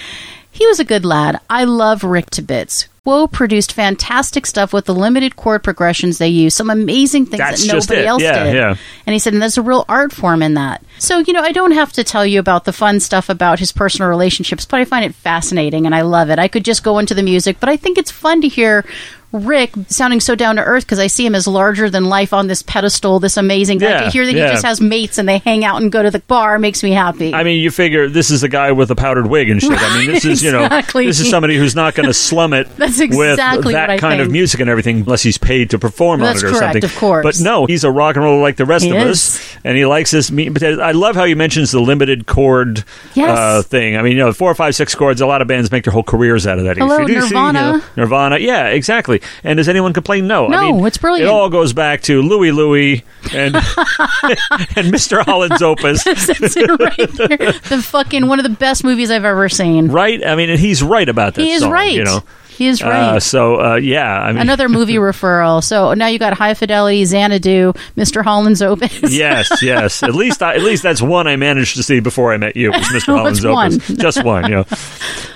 He 0.52 0.66
was 0.68 0.80
a 0.80 0.84
good 0.86 1.06
lad. 1.06 1.40
I 1.50 1.64
love 1.64 2.04
Rick 2.04 2.30
to 2.32 2.42
bits. 2.42 2.88
Quo 3.04 3.26
produced 3.26 3.74
fantastic 3.74 4.46
stuff 4.46 4.72
with 4.72 4.86
the 4.86 4.94
limited 4.94 5.36
chord 5.36 5.64
progressions 5.64 6.20
they 6.20 6.28
use, 6.28 6.54
some 6.54 6.70
amazing 6.70 7.26
things 7.26 7.40
That's 7.40 7.66
that 7.66 7.74
nobody 7.74 8.06
else 8.06 8.22
Yeah, 8.22 8.44
did. 8.44 8.54
yeah. 8.56 8.76
And 9.08 9.14
he 9.14 9.18
said, 9.20 9.34
and 9.34 9.42
there's 9.42 9.58
a 9.58 9.64
real 9.64 9.84
art 9.90 10.14
form 10.14 10.44
in 10.44 10.54
that. 10.54 10.84
So, 11.00 11.18
you 11.18 11.34
know, 11.34 11.42
I 11.42 11.52
don't 11.52 11.72
have 11.72 11.92
to 11.94 12.04
tell 12.04 12.24
you 12.24 12.40
about 12.40 12.66
the 12.66 12.74
fun 12.74 13.00
stuff 13.00 13.28
about 13.28 13.58
his 13.58 13.72
personal 13.72 14.10
relationships, 14.10 14.64
but 14.66 14.80
I 14.80 14.86
find 14.86 15.04
it 15.04 15.16
fascinating 15.16 15.88
and 15.88 15.96
I 15.96 16.02
love 16.02 16.30
it. 16.30 16.38
I 16.38 16.48
could 16.48 16.64
just 16.64 16.84
go 16.84 17.00
into 17.00 17.16
the 17.16 17.24
music, 17.24 17.60
but 17.60 17.68
I 17.70 17.78
think 17.78 17.98
it's 17.98 18.12
fun 18.12 18.42
to 18.42 18.48
hear 18.48 18.86
Rick 19.32 19.74
sounding 19.88 20.20
so 20.20 20.34
down 20.34 20.56
to 20.56 20.64
earth 20.64 20.86
because 20.86 20.98
I 20.98 21.08
see 21.08 21.26
him 21.26 21.36
as 21.36 21.46
larger 21.48 21.90
than 21.90 22.06
life 22.06 22.34
on 22.34 22.48
this 22.48 22.64
pedestal, 22.64 23.20
this 23.20 23.38
amazing 23.38 23.78
guy. 23.78 23.90
Yeah, 23.90 24.02
to 24.02 24.10
hear 24.10 24.26
that 24.26 24.34
yeah. 24.34 24.48
he 24.48 24.52
just 24.54 24.66
has 24.66 24.82
mates 24.82 25.18
and 25.20 25.30
they 25.30 25.38
hang 25.38 25.64
out 25.64 25.82
and 25.82 25.92
go 25.92 26.02
to 26.02 26.10
the 26.10 26.20
bar 26.20 26.58
makes 26.58 26.82
me 26.82 26.92
happy. 26.92 27.34
I 27.34 27.44
mean, 27.44 27.62
you 27.62 27.70
figure 27.70 28.10
this 28.10 28.32
is 28.32 28.42
a 28.42 28.50
guy 28.50 28.72
with 28.72 28.90
a 28.90 28.96
powdered 28.96 29.28
wig 29.28 29.50
and 29.50 29.62
shit. 29.62 29.72
I 29.74 30.00
mean, 30.00 30.08
this 30.12 30.26
is 30.26 30.42
you 30.42 30.52
know, 30.52 30.68
this 30.94 31.20
is 31.20 31.30
somebody 31.30 31.58
who's 31.58 31.76
not 31.76 31.94
going 31.94 32.08
to 32.08 32.14
slum 32.14 32.54
it 32.54 32.68
That's 32.78 32.98
with 32.98 33.12
exactly 33.12 33.74
that 33.74 33.90
what 33.90 33.92
I 33.92 33.98
kind 34.00 34.20
of 34.20 34.32
music 34.32 34.60
and 34.62 34.70
everything, 34.70 35.02
unless 35.02 35.22
he's 35.22 35.38
paid 35.38 35.70
to 35.72 35.80
perform 35.80 36.22
That's 36.22 36.42
on 36.44 36.50
it 36.50 36.56
or 36.56 36.58
correct, 36.58 36.74
something. 36.74 36.86
of 36.86 36.96
course. 36.98 37.24
But 37.24 37.40
no, 37.44 37.66
he's 37.68 37.84
a 37.84 37.92
rock 37.92 38.16
and 38.16 38.26
roller 38.26 38.42
like 38.42 38.56
the 38.56 38.66
rest 38.66 38.86
He 38.86 38.92
of 38.92 38.98
is. 38.98 39.36
us, 39.36 39.58
and 39.64 39.78
he 39.78 39.86
likes 39.86 40.10
this. 40.10 40.32
Me- 40.32 40.50
but 40.50 40.64
I 40.64 40.92
love 40.92 41.16
how 41.16 41.26
he 41.26 41.36
mentions 41.36 41.72
the 41.72 41.80
limited 41.82 42.26
chord 42.26 42.84
Yes. 43.14 43.38
uh, 43.38 43.62
thing. 43.62 43.96
I 43.96 44.02
mean, 44.02 44.14
you 44.14 44.18
know, 44.20 44.34
four, 44.34 44.56
five, 44.56 44.74
six 44.76 44.96
chords. 44.96 45.22
A 45.22 45.28
lot 45.28 45.42
of 45.44 45.48
bands 45.48 45.72
make 45.72 45.84
their 45.84 45.94
whole 45.94 46.04
careers 46.04 46.48
out 46.48 46.58
of 46.58 46.66
that. 46.66 46.78
Hello, 46.78 47.04
If 47.04 47.10
you 47.10 47.16
know, 47.16 47.22
Nirvana. 47.26 47.84
Nirvana, 47.96 48.38
yeah, 48.40 48.68
exactly. 48.68 49.19
And 49.44 49.58
does 49.58 49.70
anyone 49.70 49.94
complain? 49.94 50.28
No, 50.28 50.48
I 50.48 50.50
No, 50.50 50.74
mean, 50.74 50.86
it's 50.88 50.98
brilliant. 50.98 51.28
It 51.28 51.32
all 51.32 51.50
goes 51.50 51.74
back 51.74 52.02
to 52.04 52.22
Louie 52.22 52.52
Louie 52.52 53.04
and 53.34 53.56
and 53.56 54.92
Mr. 54.94 55.24
Holland's 55.24 55.62
Opus. 55.62 56.04
That's 56.04 56.56
it 56.58 56.70
right 56.80 56.98
there. 57.14 57.52
The 57.54 57.82
fucking 57.84 58.28
one 58.28 58.40
of 58.40 58.44
the 58.44 58.50
best 58.50 58.84
movies 58.84 59.12
I've 59.12 59.26
ever 59.26 59.50
seen. 59.50 59.88
right? 59.90 60.26
I 60.26 60.36
mean, 60.36 60.50
and 60.50 60.60
he's 60.60 60.82
right 60.84 61.08
about 61.08 61.36
that. 61.36 61.42
He 61.42 61.52
is 61.52 61.62
song, 61.62 61.72
right. 61.72 61.94
You 61.94 62.04
know, 62.04 62.24
He 62.60 62.68
is 62.68 62.84
right. 62.84 63.16
Uh, 63.16 63.20
so 63.22 63.62
uh, 63.62 63.76
yeah, 63.76 64.20
I 64.22 64.34
mean, 64.34 64.42
Another 64.42 64.68
movie 64.68 64.96
referral. 64.98 65.64
So 65.64 65.94
now 65.94 66.08
you 66.08 66.20
got 66.20 66.34
High 66.34 66.54
Fidelity, 66.54 67.06
Xanadu, 67.06 67.72
Mr. 67.96 68.22
Holland's 68.22 68.62
Opus. 68.62 69.02
yes, 69.14 69.64
yes. 69.64 70.04
At 70.04 70.14
least, 70.14 70.44
I, 70.44 70.56
at 70.56 70.62
least 70.62 70.84
that's 70.84 71.02
one 71.02 71.26
I 71.26 71.38
managed 71.38 71.78
to 71.78 71.84
see 71.84 72.02
before 72.02 72.34
I 72.34 72.38
met 72.38 72.58
you. 72.58 72.72
Was 72.72 72.82
Mr. 72.88 73.16
Holland's 73.18 73.46
Opus, 73.46 73.88
one? 73.88 73.98
just 73.98 74.26
one. 74.26 74.44
You 74.44 74.56
know. 74.58 74.66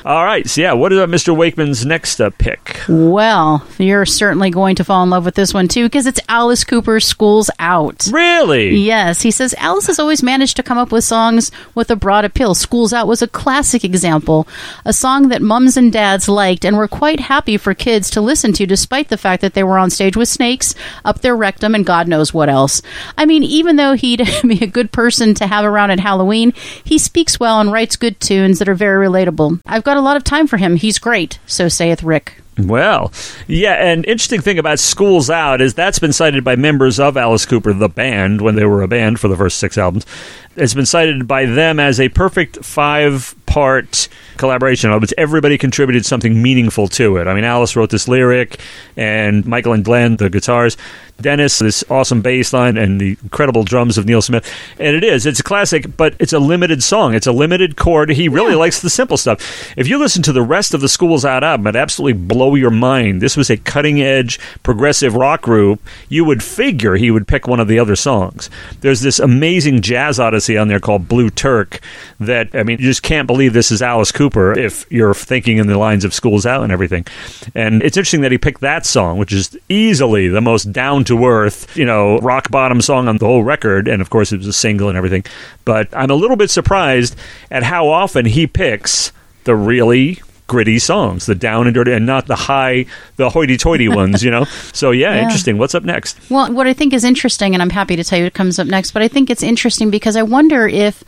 All 0.03 0.25
right. 0.25 0.46
So 0.50 0.60
yeah, 0.60 0.74
what 0.74 0.92
is 0.92 1.00
uh, 1.00 1.08
Mr. 1.08 1.34
Wakeman's 1.34 1.86
next 1.86 2.20
uh, 2.20 2.30
pick? 2.32 2.82
Well, 2.89 3.65
you're 3.77 4.06
certainly 4.06 4.50
going 4.50 4.75
to 4.75 4.84
fall 4.84 5.01
in 5.03 5.10
love 5.10 5.24
with 5.24 5.36
this 5.36 5.53
one 5.53 5.70
too 5.70 5.86
because 5.86 6.06
it's 6.06 6.20
Alice 6.27 6.65
Cooper's 6.65 7.06
School's 7.06 7.50
Out. 7.57 8.05
Really? 8.12 8.75
Yes, 8.75 9.22
he 9.22 9.31
says 9.31 9.55
Alice 9.57 9.88
has 9.88 10.00
always 10.00 10.22
managed 10.22 10.57
to 10.57 10.64
come 10.64 10.77
up 10.77 10.92
with 10.92 11.05
songs 11.05 11.51
with 11.74 11.90
a 11.90 11.96
broad 11.96 12.25
appeal. 12.25 12.53
Schools 12.53 12.92
Out 12.92 13.07
was 13.07 13.22
a 13.22 13.27
classic 13.29 13.86
example, 13.86 14.46
a 14.83 14.92
song 14.92 15.29
that 15.29 15.42
mums 15.42 15.77
and 15.77 15.94
dads 15.94 16.27
liked 16.27 16.66
and 16.66 16.75
were 16.75 16.88
quite 16.90 17.12
happy 17.21 17.57
for 17.57 17.73
kids 17.73 18.09
to 18.11 18.21
listen 18.21 18.53
to, 18.53 18.65
despite 18.65 19.09
the 19.09 19.17
fact 19.17 19.41
that 19.41 19.53
they 19.53 19.63
were 19.63 19.77
on 19.77 19.89
stage 19.89 20.15
with 20.15 20.29
snakes 20.29 20.75
up 21.03 21.21
their 21.21 21.35
rectum 21.35 21.75
and 21.75 21.85
God 21.85 22.07
knows 22.07 22.33
what 22.33 22.49
else. 22.49 22.81
I 23.17 23.25
mean, 23.25 23.43
even 23.43 23.75
though 23.75 23.93
he'd 23.93 24.27
be 24.43 24.63
a 24.63 24.67
good 24.67 24.91
person 24.91 25.33
to 25.35 25.47
have 25.47 25.65
around 25.65 25.91
at 25.91 25.99
Halloween, 25.99 26.53
he 26.83 26.97
speaks 26.97 27.39
well 27.39 27.59
and 27.59 27.71
writes 27.71 27.95
good 27.95 28.19
tunes 28.19 28.59
that 28.59 28.69
are 28.69 28.75
very 28.75 29.07
relatable. 29.07 29.61
I've 29.65 29.83
got 29.83 29.97
a 29.97 30.01
lot 30.01 30.17
of 30.17 30.23
time 30.23 30.47
for 30.47 30.57
him. 30.57 30.75
He's 30.75 30.99
great, 30.99 31.39
so 31.45 31.67
saith 31.67 32.03
Rick. 32.03 32.43
Well, 32.57 33.11
yeah, 33.48 33.74
and 33.74 34.05
interesting 34.05 34.42
thing 34.42 34.59
about 34.59 34.77
Schools 34.77 35.31
Out 35.31 35.59
is 35.59 35.74
that's 35.74 35.98
been 35.98 36.13
cited 36.13 36.44
by 36.44 36.55
members 36.55 37.00
of 37.00 37.18
Alice 37.18 37.48
Cooper, 37.48 37.74
the 37.74 37.89
band, 37.89 38.42
when 38.42 38.55
they 38.55 38.66
were 38.66 38.83
a 38.83 38.87
band 38.87 39.20
for 39.20 39.27
the 39.27 39.35
first 39.35 39.57
six 39.57 39.75
albums. 39.75 40.05
It's 40.55 40.75
been 40.75 40.85
cited 40.85 41.27
by 41.27 41.48
them 41.48 41.79
as 41.79 42.00
a 42.00 42.09
perfect 42.09 42.63
five 42.63 43.33
part 43.48 44.07
collaboration. 44.37 44.92
Other 44.92 45.07
everybody 45.18 45.57
contributed 45.57 46.05
something 46.05 46.44
meaningful 46.44 46.87
to 46.89 47.18
it. 47.18 47.27
I 47.27 47.33
mean, 47.33 47.44
Alice 47.44 47.75
wrote 47.75 47.89
this 47.89 48.07
lyric, 48.07 48.59
and 48.96 49.46
Michael 49.48 49.74
and 49.74 49.83
Glenn, 49.83 50.18
the 50.18 50.29
guitars. 50.29 50.77
Dennis, 51.24 51.57
this 51.57 51.83
awesome 51.90 52.22
bass 52.22 52.53
line, 52.53 52.77
and 52.77 53.01
the 53.01 53.18
incredible 53.24 53.64
drums 53.64 53.98
of 53.98 54.05
Neal 54.05 54.22
Smith. 54.22 54.48
And 54.77 54.96
it 54.96 55.03
is. 55.03 55.25
It's 55.25 55.40
a 55.40 55.44
classic, 55.44 55.98
but 55.98 56.16
it's 56.20 56.33
a 56.33 56.40
limited 56.40 56.83
song. 56.83 57.16
It's 57.16 57.25
a 57.25 57.31
limited 57.31 57.75
chord. 57.75 58.09
He 58.09 58.29
really 58.29 58.53
likes 58.53 58.81
the 58.81 58.90
simple 58.90 59.18
stuff. 59.18 59.74
If 59.75 59.88
you 59.88 59.98
listen 59.98 60.22
to 60.24 60.31
the 60.31 60.44
rest 60.44 60.74
of 60.74 60.81
the 60.81 60.90
Schools 60.90 61.25
Out 61.25 61.44
album, 61.44 61.66
it 61.68 61.75
absolutely 61.75 62.14
blow 62.14 62.53
your 62.53 62.70
mind. 62.70 63.22
This 63.22 63.36
was 63.36 63.50
a 63.50 63.57
cutting 63.57 64.01
edge 64.01 64.40
progressive 64.62 65.16
rock 65.16 65.42
group. 65.42 65.81
You 66.09 66.25
would 66.25 66.44
figure 66.44 66.96
he 66.96 67.09
would 67.09 67.27
pick 67.27 67.48
one 67.48 67.59
of 67.59 67.68
the 67.68 67.79
other 67.79 67.96
songs. 67.96 68.50
There's 68.81 69.01
this 69.01 69.20
amazing 69.20 69.81
jazz 69.81 70.20
odyssey 70.20 70.57
on 70.57 70.68
there 70.68 70.79
called 70.79 71.07
Blue 71.07 71.29
Turk 71.29 71.79
that, 72.20 72.53
I 72.53 72.64
mean, 72.64 72.79
you 72.79 72.86
just 72.86 73.03
can't 73.03 73.27
believe 73.27 73.53
this 73.53 73.72
is 73.72 73.81
Alice 73.81 74.12
Cooper 74.12 74.57
if 74.57 74.86
you're 74.92 75.14
thinking 75.14 75.57
in 75.57 75.68
the 75.68 75.77
lines 75.77 76.05
of 76.05 76.14
Schools 76.14 76.46
Out 76.46 76.64
and 76.64 76.72
everything. 76.72 77.05
And 77.55 77.81
it's 77.81 77.98
interesting 77.98 78.22
that 78.22 78.31
he 78.31 78.38
picked 78.38 78.62
that 78.62 78.86
song, 78.86 79.18
which 79.18 79.31
is 79.31 79.57
easily 79.70 80.27
the 80.27 80.42
most 80.42 80.72
down 80.72 81.03
to 81.05 81.12
earth, 81.21 81.75
you 81.75 81.85
know, 81.85 82.17
rock 82.19 82.49
bottom 82.49 82.81
song 82.81 83.07
on 83.07 83.17
the 83.17 83.25
whole 83.25 83.43
record. 83.43 83.87
And 83.87 84.01
of 84.01 84.09
course, 84.09 84.31
it 84.31 84.37
was 84.37 84.47
a 84.47 84.53
single 84.53 84.87
and 84.89 84.97
everything. 84.97 85.25
But 85.65 85.89
I'm 85.93 86.09
a 86.09 86.15
little 86.15 86.37
bit 86.37 86.49
surprised 86.49 87.15
at 87.51 87.63
how 87.63 87.87
often 87.89 88.25
he 88.25 88.47
picks 88.47 89.11
the 89.43 89.55
really 89.55 90.21
gritty 90.47 90.77
songs, 90.77 91.25
the 91.25 91.35
down 91.35 91.67
and 91.67 91.73
dirty, 91.73 91.91
and 91.93 92.05
not 92.05 92.27
the 92.27 92.35
high, 92.35 92.85
the 93.15 93.29
hoity-toity 93.29 93.87
ones. 94.01 94.23
You 94.23 94.31
know. 94.31 94.43
So 94.73 94.91
yeah, 94.91 95.15
Yeah. 95.15 95.23
interesting. 95.23 95.57
What's 95.57 95.75
up 95.75 95.83
next? 95.83 96.17
Well, 96.29 96.51
what 96.53 96.67
I 96.67 96.73
think 96.73 96.93
is 96.93 97.03
interesting, 97.03 97.53
and 97.53 97.61
I'm 97.61 97.69
happy 97.69 97.95
to 97.95 98.03
tell 98.03 98.17
you 98.19 98.25
what 98.25 98.33
comes 98.33 98.59
up 98.59 98.67
next, 98.67 98.91
but 98.91 99.01
I 99.01 99.07
think 99.07 99.29
it's 99.29 99.43
interesting 99.43 99.89
because 99.89 100.15
I 100.15 100.23
wonder 100.23 100.67
if, 100.67 101.03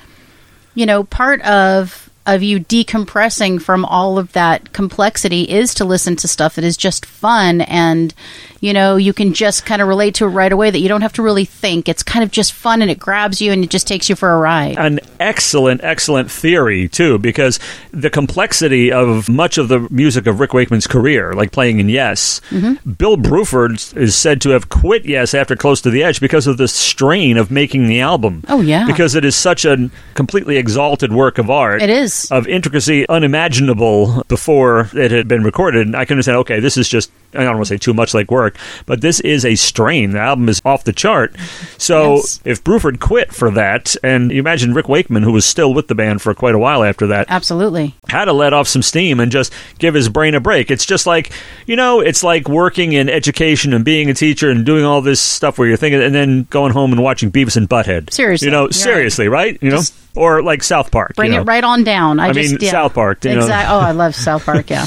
you 0.74 0.86
know, 0.86 1.04
part 1.04 1.42
of 1.42 2.02
of 2.28 2.42
you 2.42 2.60
decompressing 2.60 3.62
from 3.62 3.86
all 3.86 4.18
of 4.18 4.32
that 4.34 4.74
complexity 4.74 5.44
is 5.44 5.76
to 5.76 5.86
listen 5.86 6.16
to 6.16 6.28
stuff 6.28 6.56
that 6.56 6.64
is 6.64 6.76
just 6.76 7.06
fun 7.06 7.62
and 7.62 8.16
you 8.62 8.74
know 8.74 8.96
you 8.96 9.14
can 9.14 9.34
just 9.34 9.66
kind 9.66 9.82
of 9.82 9.88
relate 9.88 10.16
to 10.16 10.26
it 10.26 10.30
right 10.30 10.52
away 10.52 10.70
that 10.72 10.80
you 10.80 10.88
don't 10.88 11.02
have 11.02 11.14
to 11.14 11.22
really 11.22 11.46
think 11.46 11.88
it's 11.90 12.04
kind 12.04 12.24
of 12.24 12.32
just 12.32 12.54
fun 12.54 12.82
and 12.82 12.90
it 12.92 13.00
grabs 13.00 13.42
you 13.42 13.52
and 13.52 13.64
it 13.64 13.70
just 13.70 13.88
takes 13.88 14.10
you 14.10 14.16
for 14.16 14.32
a 14.32 14.38
ride 14.38 14.78
An 14.78 15.00
excellent, 15.20 15.84
excellent 15.84 16.30
theory 16.32 16.88
too, 16.88 17.18
because 17.20 17.60
the 17.92 18.10
complexity 18.10 18.92
of 18.92 19.30
much 19.30 19.58
of 19.58 19.68
the 19.68 19.80
music 19.90 20.28
of 20.28 20.40
Rick 20.40 20.54
Wakeman's 20.54 20.88
career, 20.88 21.34
like 21.34 21.52
playing 21.52 21.80
in 21.80 21.90
Yes, 21.90 22.42
Mm-hmm. 22.50 22.92
Bill 22.92 23.18
Bruford 23.18 23.96
is 23.98 24.16
said 24.16 24.42
to 24.42 24.50
have 24.52 24.70
quit 24.70 25.06
Yes 25.06 25.34
after 25.34 25.56
Close 25.56 25.82
to 25.82 25.90
the 25.90 26.04
Edge 26.04 26.20
because 26.20 26.48
of 26.48 26.58
the 26.58 26.68
strain 26.68 27.38
of 27.38 27.50
making 27.52 27.88
the 27.88 28.00
album. 28.00 28.44
Oh, 28.48 28.62
yeah. 28.62 28.86
because 28.86 29.16
it 29.16 29.26
is 29.26 29.36
such 29.36 29.66
a 29.66 29.90
completely 30.14 30.58
exalted 30.58 31.12
work 31.12 31.38
of 31.38 31.50
art. 31.50 31.82
It 31.82 31.90
is. 31.90 32.30
of 32.32 32.48
intricacy 32.48 33.08
unimaginable 33.10 34.24
before 34.28 34.90
it 34.94 35.12
had 35.12 35.28
been 35.28 35.44
recorded. 35.44 35.88
And 35.88 35.96
I 35.96 36.06
can 36.06 36.14
understand. 36.16 36.38
Okay, 36.40 36.60
this 36.60 36.78
is 36.78 36.88
just 36.88 37.12
I 37.34 37.40
don't 37.44 37.56
want 37.56 37.66
to 37.68 37.74
say 37.74 37.78
too 37.78 37.94
much 37.94 38.14
like 38.14 38.32
work. 38.32 38.45
Work. 38.46 38.58
But 38.86 39.02
this 39.02 39.20
is 39.22 39.46
a 39.46 39.56
strain. 39.56 40.12
The 40.12 40.20
album 40.20 40.50
is 40.50 40.62
off 40.66 40.84
the 40.84 40.94
chart. 40.94 41.36
So 41.78 42.16
Yes. 42.18 42.40
if 42.46 42.64
Bruford 42.64 43.00
quit 43.00 43.34
for 43.34 43.52
that, 43.52 43.96
and 44.04 44.32
you 44.32 44.40
imagine 44.40 44.74
Rick 44.74 44.88
Wakeman, 44.90 45.24
who 45.24 45.32
was 45.32 45.46
still 45.46 45.74
with 45.74 45.88
the 45.88 45.96
band 45.96 46.22
for 46.22 46.34
quite 46.34 46.56
a 46.56 46.60
while 46.60 46.84
after 46.84 47.08
that, 47.08 47.26
Absolutely. 47.30 47.96
had 48.10 48.26
to 48.26 48.34
let 48.34 48.54
off 48.54 48.68
some 48.68 48.82
steam 48.82 49.20
and 49.20 49.32
just 49.32 49.52
give 49.80 49.94
his 49.94 50.10
brain 50.10 50.36
a 50.36 50.40
break. 50.40 50.70
It's 50.72 50.86
just 50.86 51.06
like, 51.08 51.32
you 51.66 51.76
know, 51.76 52.00
it's 52.00 52.24
like 52.24 52.48
working 52.48 52.94
in 52.94 53.10
education 53.10 53.74
and 53.74 53.84
being 53.84 54.10
a 54.10 54.14
teacher 54.14 54.50
and 54.50 54.66
doing 54.66 54.86
all 54.86 55.02
this 55.02 55.20
stuff 55.22 55.58
where 55.58 55.68
you're 55.68 55.78
thinking, 55.78 56.02
and 56.02 56.14
then 56.14 56.48
going 56.50 56.72
home 56.72 56.92
and 56.92 57.02
watching 57.02 57.32
Beavis 57.32 57.58
and 57.58 57.68
Butthead. 57.70 58.12
Seriously, 58.14 58.46
You 58.48 58.52
know, 58.52 58.70
seriously, 58.70 59.28
right? 59.28 59.58
You 59.62 59.70
know, 59.72 59.78
Just 59.78 59.94
or 60.16 60.42
like 60.42 60.64
South 60.64 60.92
Park. 60.92 61.16
Bring 61.16 61.32
you 61.32 61.38
know. 61.38 61.42
it 61.42 61.46
right 61.46 61.64
on 61.64 61.84
down. 61.84 62.20
I, 62.20 62.28
I 62.30 62.32
just 62.34 62.52
mean, 62.52 62.58
yeah. 62.62 62.72
South 62.72 62.94
Park, 62.94 63.24
you 63.26 63.32
know. 63.36 63.42
Exact- 63.42 63.70
Oh, 63.70 63.80
I 63.80 63.92
love 63.92 64.16
South 64.16 64.46
Park. 64.46 64.70
Yeah, 64.70 64.86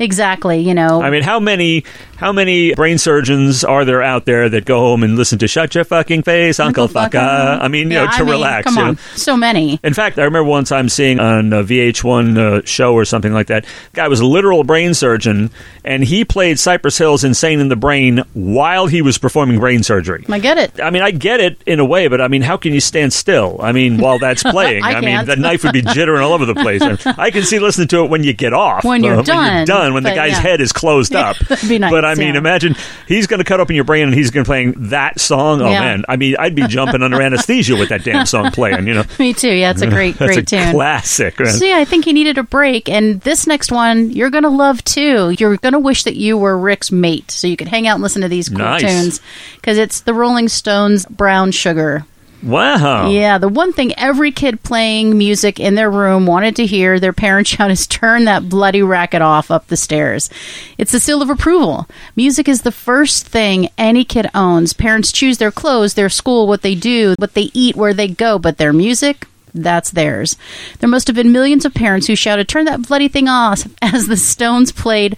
exactly. 0.00 0.58
You 0.60 0.74
know, 0.74 1.00
I 1.02 1.10
mean, 1.10 1.22
how 1.22 1.38
many 1.38 1.84
how 2.16 2.32
many 2.32 2.74
brain 2.74 2.98
surgeons 2.98 3.64
are 3.64 3.84
there 3.84 4.02
out 4.02 4.24
there 4.26 4.48
that 4.48 4.64
go 4.64 4.80
home 4.80 5.02
and 5.02 5.16
listen 5.16 5.38
to 5.38 5.48
"Shut 5.48 5.74
Your 5.74 5.84
Fucking 5.84 6.22
Face, 6.22 6.58
Uncle, 6.60 6.88
Fucka"? 6.88 7.60
I 7.60 7.68
mean, 7.68 7.90
you 7.90 7.96
Yeah, 7.96 8.04
know, 8.06 8.10
to 8.10 8.16
I 8.16 8.20
mean, 8.22 8.30
relax. 8.30 8.64
Come 8.64 8.76
you 8.76 8.82
on, 8.82 8.94
know. 8.94 9.00
so 9.14 9.36
many. 9.36 9.78
In 9.82 9.94
fact, 9.94 10.18
I 10.18 10.24
remember 10.24 10.44
one 10.48 10.64
time 10.64 10.88
seeing 10.88 11.20
on 11.20 11.52
a 11.52 11.62
VH1 11.62 12.36
uh, 12.38 12.62
show 12.64 12.92
or 12.94 13.04
something 13.04 13.32
like 13.32 13.46
that. 13.48 13.64
Guy 13.94 14.08
was 14.08 14.20
a 14.20 14.26
literal 14.26 14.64
brain 14.64 14.94
surgeon, 14.94 15.50
and 15.84 16.04
he 16.04 16.24
played 16.24 16.58
Cypress 16.58 16.98
Hill's 16.98 17.24
"Insane 17.24 17.60
in 17.60 17.68
the 17.68 17.76
Brain" 17.76 18.22
while 18.34 18.86
he 18.86 19.02
was 19.02 19.18
performing 19.18 19.58
brain 19.58 19.82
surgery. 19.82 20.24
I 20.28 20.38
get 20.38 20.58
it. 20.58 20.80
I 20.80 20.90
mean, 20.90 21.02
I 21.02 21.10
get 21.10 21.40
it 21.40 21.62
in 21.66 21.80
a 21.80 21.84
way, 21.84 22.08
but 22.08 22.20
I 22.20 22.28
mean, 22.28 22.42
how 22.42 22.56
can 22.56 22.72
you 22.74 22.80
stand 22.80 23.12
still? 23.12 23.58
I 23.62 23.72
mean, 23.72 23.98
while 23.98 24.18
that's 24.18 24.42
playing, 24.50 24.82
I 24.82 24.94
mean, 24.94 25.02
can't. 25.04 25.26
the 25.26 25.36
knife 25.36 25.64
would 25.64 25.72
be 25.72 25.82
jittering 25.82 26.22
all 26.22 26.32
over 26.32 26.44
the 26.46 26.54
place. 26.54 26.82
I 27.06 27.30
can 27.30 27.42
see 27.44 27.58
listening 27.58 27.88
to 27.88 28.04
it 28.04 28.10
when 28.10 28.24
you 28.24 28.32
get 28.32 28.52
off, 28.52 28.84
When 28.84 29.02
you're 29.02 29.14
uh, 29.14 29.16
When 29.18 29.24
done, 29.24 29.56
you're 29.56 29.66
done, 29.66 29.89
when 29.94 30.02
the 30.02 30.10
guy's 30.14 30.32
yeah. 30.32 30.40
head 30.40 30.60
is 30.60 30.72
closed 30.72 31.14
up. 31.14 31.36
Be 31.68 31.78
nice, 31.78 31.90
but 31.90 32.04
I 32.04 32.14
mean, 32.14 32.34
yeah. 32.34 32.38
imagine 32.38 32.74
he's 33.06 33.26
going 33.26 33.38
to 33.38 33.44
cut 33.44 33.60
open 33.60 33.74
your 33.74 33.84
brain 33.84 34.04
and 34.04 34.14
he's 34.14 34.30
going 34.30 34.44
to 34.44 34.48
playing 34.48 34.74
that 34.90 35.18
song. 35.20 35.60
Oh 35.62 35.70
Yeah. 35.70 35.80
man, 35.80 36.04
I 36.08 36.16
mean, 36.16 36.36
I'd 36.38 36.54
be 36.54 36.66
jumping 36.66 37.02
under 37.02 37.20
anesthesia 37.20 37.76
with 37.76 37.88
that 37.90 38.04
damn 38.04 38.26
song 38.26 38.50
playing. 38.50 38.86
You 38.86 38.94
know, 38.94 39.04
Me 39.18 39.32
too. 39.32 39.52
Yeah, 39.52 39.70
it's 39.70 39.82
a 39.82 39.86
great, 39.88 40.16
great 40.18 40.38
a 40.38 40.42
tune. 40.42 40.72
classic. 40.72 41.38
man. 41.38 41.48
So 41.52 41.64
yeah, 41.64 41.78
I 41.78 41.84
think 41.84 42.04
he 42.04 42.12
needed 42.12 42.38
a 42.38 42.42
break, 42.42 42.88
and 42.88 43.20
this 43.22 43.46
next 43.46 43.70
one 43.72 44.10
you're 44.10 44.30
gonna 44.30 44.48
love 44.50 44.82
too. 44.84 45.30
You're 45.38 45.56
gonna 45.56 45.78
wish 45.80 46.04
that 46.04 46.16
you 46.16 46.36
were 46.38 46.56
Rick's 46.58 46.90
mate, 46.92 47.30
so 47.30 47.46
you 47.46 47.56
could 47.56 47.68
hang 47.68 47.86
out 47.86 47.94
and 47.94 48.02
listen 48.02 48.22
to 48.22 48.28
these 48.28 48.48
cool 48.48 48.58
Nice. 48.58 48.82
tunes 48.82 49.20
because 49.56 49.78
it's 49.78 50.00
the 50.00 50.14
Rolling 50.14 50.48
Stones' 50.48 51.06
"Brown 51.06 51.50
Sugar." 51.52 52.04
Wow. 52.42 53.10
Yeah, 53.10 53.38
the 53.38 53.48
one 53.48 53.72
thing 53.72 53.92
every 53.98 54.32
kid 54.32 54.62
playing 54.62 55.16
music 55.16 55.60
in 55.60 55.74
their 55.74 55.90
room 55.90 56.26
wanted 56.26 56.56
to 56.56 56.66
hear 56.66 56.98
their 56.98 57.12
parents 57.12 57.50
shout 57.50 57.70
is 57.70 57.86
turn 57.86 58.24
that 58.24 58.48
bloody 58.48 58.82
racket 58.82 59.22
off 59.22 59.50
up 59.50 59.66
the 59.66 59.76
stairs. 59.76 60.30
It's 60.78 60.92
the 60.92 61.00
seal 61.00 61.22
of 61.22 61.30
approval. 61.30 61.86
Music 62.16 62.48
is 62.48 62.62
the 62.62 62.72
first 62.72 63.26
thing 63.26 63.68
any 63.76 64.04
kid 64.04 64.30
owns. 64.34 64.72
Parents 64.72 65.12
choose 65.12 65.38
their 65.38 65.52
clothes, 65.52 65.94
their 65.94 66.08
school, 66.08 66.46
what 66.46 66.62
they 66.62 66.74
do, 66.74 67.14
what 67.18 67.34
they 67.34 67.50
eat, 67.52 67.76
where 67.76 67.94
they 67.94 68.08
go, 68.08 68.38
but 68.38 68.58
their 68.58 68.72
music, 68.72 69.26
that's 69.54 69.90
theirs. 69.90 70.36
There 70.78 70.88
must 70.88 71.06
have 71.06 71.16
been 71.16 71.32
millions 71.32 71.64
of 71.64 71.74
parents 71.74 72.06
who 72.06 72.16
shouted, 72.16 72.48
Turn 72.48 72.64
that 72.66 72.86
bloody 72.86 73.08
thing 73.08 73.28
off 73.28 73.66
as 73.82 74.06
the 74.06 74.16
Stones 74.16 74.72
played, 74.72 75.16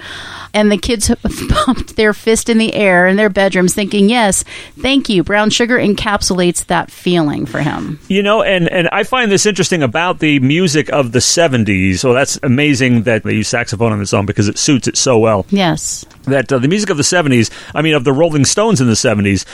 and 0.54 0.70
the 0.70 0.78
kids 0.78 1.10
pumped 1.48 1.96
their 1.96 2.12
fist 2.12 2.48
in 2.48 2.58
the 2.58 2.74
air 2.74 3.06
in 3.06 3.16
their 3.16 3.30
bedrooms, 3.30 3.74
thinking, 3.74 4.08
Yes, 4.08 4.44
thank 4.78 5.08
you. 5.08 5.22
Brown 5.22 5.50
sugar 5.50 5.78
encapsulates 5.78 6.66
that 6.66 6.90
feeling 6.90 7.46
for 7.46 7.60
him. 7.60 7.98
You 8.08 8.22
know, 8.22 8.42
and, 8.42 8.68
and 8.68 8.88
I 8.92 9.02
find 9.02 9.30
this 9.30 9.46
interesting 9.46 9.82
about 9.82 10.18
the 10.18 10.40
music 10.40 10.90
of 10.90 11.12
the 11.12 11.20
70s. 11.20 11.98
So 11.98 12.12
that's 12.12 12.38
amazing 12.42 13.02
that 13.02 13.22
they 13.22 13.34
use 13.34 13.48
saxophone 13.48 13.92
on 13.92 13.98
the 13.98 14.06
song 14.06 14.26
because 14.26 14.48
it 14.48 14.58
suits 14.58 14.88
it 14.88 14.96
so 14.96 15.18
well. 15.18 15.46
Yes. 15.50 16.04
That 16.24 16.52
uh, 16.52 16.58
the 16.58 16.68
music 16.68 16.90
of 16.90 16.96
the 16.96 17.02
70s, 17.02 17.50
I 17.74 17.82
mean, 17.82 17.94
of 17.94 18.04
the 18.04 18.12
Rolling 18.12 18.44
Stones 18.44 18.80
in 18.80 18.86
the 18.86 18.94
70s, 18.94 19.44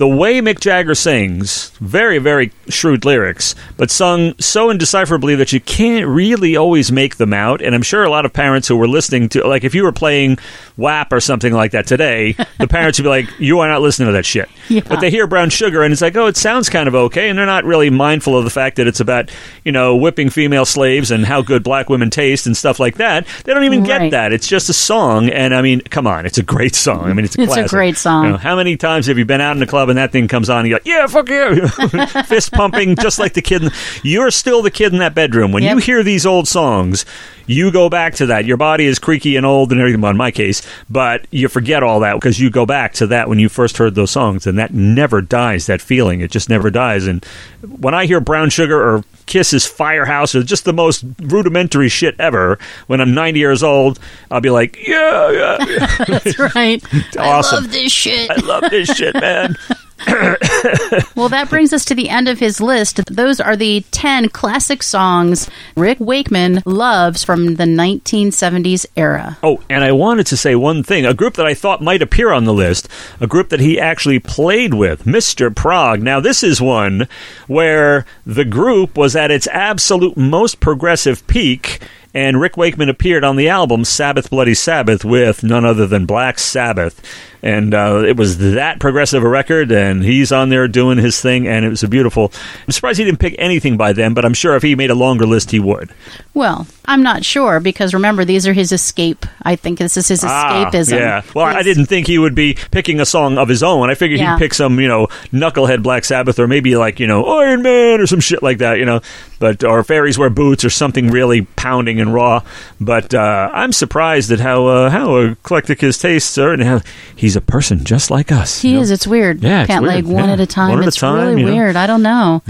the 0.00 0.08
way 0.08 0.40
Mick 0.40 0.60
Jagger 0.60 0.94
sings, 0.94 1.68
very, 1.78 2.16
very 2.16 2.52
shrewd 2.70 3.04
lyrics, 3.04 3.54
but 3.76 3.90
sung 3.90 4.32
so 4.40 4.68
indecipherably 4.68 5.36
that 5.36 5.52
you 5.52 5.60
can't 5.60 6.06
really 6.06 6.56
always 6.56 6.90
make 6.90 7.16
them 7.16 7.34
out. 7.34 7.60
And 7.60 7.74
I'm 7.74 7.82
sure 7.82 8.02
a 8.02 8.08
lot 8.08 8.24
of 8.24 8.32
parents 8.32 8.66
who 8.66 8.78
were 8.78 8.88
listening 8.88 9.28
to, 9.28 9.46
like, 9.46 9.62
if 9.62 9.74
you 9.74 9.82
were 9.82 9.92
playing 9.92 10.38
WAP 10.78 11.12
or 11.12 11.20
something 11.20 11.52
like 11.52 11.72
that 11.72 11.86
today, 11.86 12.32
the 12.58 12.66
parents 12.70 12.98
would 12.98 13.02
be 13.02 13.10
like, 13.10 13.28
you 13.38 13.60
are 13.60 13.68
not 13.68 13.82
listening 13.82 14.06
to 14.06 14.12
that 14.12 14.24
shit. 14.24 14.48
Yeah. 14.70 14.80
But 14.88 15.00
they 15.00 15.10
hear 15.10 15.26
Brown 15.26 15.50
Sugar 15.50 15.82
and 15.82 15.92
it's 15.92 16.00
like, 16.00 16.16
oh, 16.16 16.28
it 16.28 16.38
sounds 16.38 16.70
kind 16.70 16.88
of 16.88 16.94
okay. 16.94 17.28
And 17.28 17.38
they're 17.38 17.44
not 17.44 17.64
really 17.64 17.90
mindful 17.90 18.38
of 18.38 18.44
the 18.44 18.50
fact 18.50 18.76
that 18.76 18.86
it's 18.86 19.00
about, 19.00 19.30
you 19.66 19.72
know, 19.72 19.96
whipping 19.96 20.30
female 20.30 20.64
slaves 20.64 21.10
and 21.10 21.26
how 21.26 21.42
good 21.42 21.62
black 21.62 21.90
women 21.90 22.08
taste 22.08 22.46
and 22.46 22.56
stuff 22.56 22.80
like 22.80 22.96
that. 22.96 23.26
They 23.44 23.52
don't 23.52 23.64
even 23.64 23.82
get 23.82 24.12
that. 24.12 24.32
It's 24.32 24.48
just 24.48 24.70
a 24.70 24.72
song. 24.72 25.28
And 25.28 25.54
I 25.54 25.60
mean, 25.60 25.82
come 25.82 26.06
on, 26.06 26.24
it's 26.24 26.38
a 26.38 26.42
great 26.42 26.74
song. 26.74 27.04
I 27.04 27.12
mean, 27.12 27.26
it's 27.26 27.36
a 27.36 27.42
It's 27.42 27.54
a 27.54 27.68
great 27.68 27.98
song. 27.98 28.24
You 28.24 28.30
know, 28.30 28.38
how 28.38 28.56
many 28.56 28.78
times 28.78 29.04
have 29.04 29.18
you 29.18 29.26
been 29.26 29.42
out 29.42 29.52
in 29.52 29.60
the 29.60 29.66
club 29.66 29.89
and 29.90 29.98
that 29.98 30.12
thing 30.12 30.26
comes 30.28 30.48
on 30.48 30.64
you're 30.66 30.76
like, 30.76 30.86
yeah, 30.86 31.06
fuck 31.06 31.28
you. 31.28 31.68
Fist 32.26 32.52
pumping, 32.52 32.96
just 32.96 33.18
like 33.18 33.34
the 33.34 33.42
kid. 33.42 33.64
In, 33.64 33.70
you're 34.02 34.30
still 34.30 34.62
the 34.62 34.70
kid 34.70 34.92
in 34.92 34.98
that 35.00 35.14
bedroom. 35.14 35.52
When 35.52 35.62
Yep. 35.62 35.74
you 35.74 35.78
hear 35.80 36.02
these 36.02 36.24
old 36.24 36.48
songs, 36.48 37.04
you 37.46 37.70
go 37.70 37.88
back 37.88 38.14
to 38.16 38.26
that. 38.26 38.44
Your 38.44 38.56
body 38.56 38.86
is 38.86 38.98
creaky 38.98 39.36
and 39.36 39.46
old 39.46 39.72
and 39.72 39.80
everything, 39.80 40.00
well, 40.00 40.10
in 40.10 40.16
my 40.16 40.30
case, 40.30 40.62
but 40.88 41.26
you 41.30 41.48
forget 41.48 41.82
all 41.82 42.00
that 42.00 42.14
because 42.14 42.40
you 42.40 42.50
go 42.50 42.66
back 42.66 42.92
to 42.94 43.06
that 43.08 43.28
when 43.28 43.38
you 43.38 43.48
first 43.48 43.78
heard 43.78 43.94
those 43.94 44.10
songs, 44.10 44.46
and 44.46 44.58
that 44.58 44.72
never 44.72 45.20
dies, 45.20 45.66
that 45.66 45.80
feeling. 45.80 46.20
It 46.20 46.30
just 46.30 46.48
never 46.48 46.70
dies. 46.70 47.06
And 47.06 47.24
when 47.62 47.94
I 47.94 48.06
hear 48.06 48.20
Brown 48.20 48.50
Sugar 48.50 48.80
or 48.80 49.04
Kiss's 49.26 49.66
Firehouse 49.66 50.34
or 50.34 50.42
just 50.42 50.64
the 50.64 50.72
most 50.72 51.04
rudimentary 51.20 51.88
shit 51.88 52.16
ever, 52.18 52.58
when 52.86 53.00
I'm 53.00 53.14
90 53.14 53.38
years 53.38 53.62
old, 53.62 53.98
I'll 54.30 54.40
be 54.40 54.50
like, 54.50 54.76
yeah, 54.86 55.30
yeah, 55.30 55.64
yeah. 55.66 56.04
That's 56.08 56.38
right. 56.38 56.82
awesome. 57.18 57.58
I 57.58 57.60
love 57.60 57.72
this 57.72 57.92
shit. 57.92 58.30
I 58.30 58.40
love 58.40 58.70
this 58.70 58.88
shit, 58.88 59.14
man. 59.14 59.56
Well, 61.16 61.28
that 61.28 61.50
brings 61.50 61.72
us 61.72 61.84
to 61.86 61.94
the 61.94 62.08
end 62.08 62.28
of 62.28 62.38
his 62.38 62.60
list. 62.60 63.04
Those 63.06 63.40
are 63.40 63.56
the 63.56 63.84
10 63.90 64.30
classic 64.30 64.82
songs 64.82 65.50
Rick 65.76 65.98
Wakeman 66.00 66.62
loves 66.64 67.24
from 67.24 67.56
the 67.56 67.64
1970s 67.64 68.86
era. 68.96 69.38
Oh, 69.42 69.62
and 69.68 69.84
I 69.84 69.92
wanted 69.92 70.26
to 70.28 70.36
say 70.36 70.54
one 70.54 70.82
thing. 70.82 71.04
A 71.04 71.14
group 71.14 71.34
that 71.34 71.46
I 71.46 71.54
thought 71.54 71.82
might 71.82 72.02
appear 72.02 72.32
on 72.32 72.44
the 72.44 72.54
list, 72.54 72.88
a 73.20 73.26
group 73.26 73.50
that 73.50 73.60
he 73.60 73.78
actually 73.78 74.18
played 74.18 74.74
with, 74.74 75.04
Mr. 75.04 75.54
Prague. 75.54 76.02
Now, 76.02 76.20
this 76.20 76.42
is 76.42 76.60
one 76.60 77.06
where 77.46 78.06
the 78.24 78.44
group 78.44 78.96
was 78.96 79.16
at 79.16 79.30
its 79.30 79.46
absolute 79.48 80.16
most 80.16 80.60
progressive 80.60 81.26
peak, 81.26 81.80
and 82.14 82.40
Rick 82.40 82.56
Wakeman 82.56 82.88
appeared 82.88 83.24
on 83.24 83.36
the 83.36 83.48
album 83.48 83.84
Sabbath 83.84 84.30
Bloody 84.30 84.54
Sabbath 84.54 85.04
with 85.04 85.42
none 85.42 85.64
other 85.64 85.86
than 85.86 86.06
Black 86.06 86.38
Sabbath. 86.38 87.00
And 87.42 87.72
uh, 87.72 88.02
it 88.06 88.18
was 88.18 88.36
that 88.52 88.80
progressive 88.80 89.22
a 89.22 89.28
record, 89.28 89.72
and 89.72 90.04
he's 90.04 90.30
on 90.30 90.50
there 90.50 90.68
doing 90.68 90.98
his 90.98 91.22
thing, 91.22 91.48
and 91.48 91.64
it 91.64 91.70
was 91.70 91.82
a 91.82 91.88
beautiful. 91.88 92.30
I'm 92.66 92.72
surprised 92.72 92.98
he 92.98 93.04
didn't 93.06 93.18
pick 93.20 93.34
anything 93.38 93.78
by 93.78 93.94
them, 93.94 94.12
but 94.12 94.26
I'm 94.26 94.34
sure 94.34 94.56
if 94.56 94.62
he 94.62 94.74
made 94.74 94.90
a 94.90 94.94
longer 94.94 95.24
list, 95.24 95.50
he 95.50 95.58
would. 95.58 95.88
Well, 96.34 96.66
I'm 96.84 97.02
not 97.02 97.24
sure 97.24 97.58
because 97.58 97.94
remember, 97.94 98.26
these 98.26 98.46
are 98.46 98.52
his 98.52 98.72
escape. 98.72 99.24
I 99.40 99.56
think 99.56 99.78
this 99.78 99.96
is 99.96 100.08
his 100.08 100.22
Ah, 100.22 100.70
escapism. 100.70 100.98
yeah. 100.98 101.22
Well, 101.34 101.46
I 101.46 101.62
didn't 101.62 101.86
think 101.86 102.06
he 102.08 102.18
would 102.18 102.34
be 102.34 102.58
picking 102.72 103.00
a 103.00 103.06
song 103.06 103.38
of 103.38 103.48
his 103.48 103.62
own. 103.62 103.88
I 103.88 103.94
figured 103.94 104.20
Yeah. 104.20 104.34
he'd 104.36 104.38
pick 104.38 104.52
some, 104.52 104.78
you 104.78 104.88
know, 104.88 105.06
knucklehead 105.32 105.82
Black 105.82 106.04
Sabbath 106.04 106.38
or 106.38 106.46
maybe 106.46 106.76
like, 106.76 107.00
you 107.00 107.06
know, 107.06 107.24
Iron 107.24 107.62
Man 107.62 108.00
or 108.00 108.06
some 108.06 108.20
shit 108.20 108.42
like 108.42 108.58
that, 108.58 108.78
you 108.78 108.84
know. 108.84 109.00
But 109.38 109.64
or 109.64 109.82
Fairies 109.82 110.18
Wear 110.18 110.28
Boots 110.28 110.62
or 110.62 110.68
something 110.70 111.10
really 111.10 111.42
pounding 111.56 111.99
and 112.00 112.12
raw. 112.14 112.42
But 112.80 113.14
uh, 113.14 113.50
I'm 113.52 113.72
surprised 113.72 114.30
at 114.32 114.40
how 114.40 114.66
uh, 114.66 114.90
how 114.90 115.16
eclectic 115.16 115.80
his 115.80 115.98
tastes 115.98 116.36
are 116.38 116.52
and 116.52 116.62
how 116.62 116.80
he's 117.14 117.36
a 117.36 117.40
person 117.40 117.84
just 117.84 118.10
like 118.10 118.32
us. 118.32 118.60
He 118.62 118.70
you 118.70 118.76
know? 118.76 118.82
is. 118.82 118.90
It's 118.90 119.06
weird. 119.06 119.42
Yeah, 119.42 119.66
Can't 119.66 119.82
weird. 119.84 120.04
like 120.06 120.12
one 120.14 120.24
Yeah. 120.26 120.32
at 120.32 120.40
a 120.40 120.46
time. 120.46 120.70
One 120.70 120.78
at 120.80 120.84
a 120.86 120.88
it's 120.88 120.96
time, 120.96 121.14
really 121.28 121.40
you 121.42 121.46
know. 121.46 121.52
weird. 121.54 121.76
I 121.76 121.86
don't 121.86 122.02
know. 122.02 122.42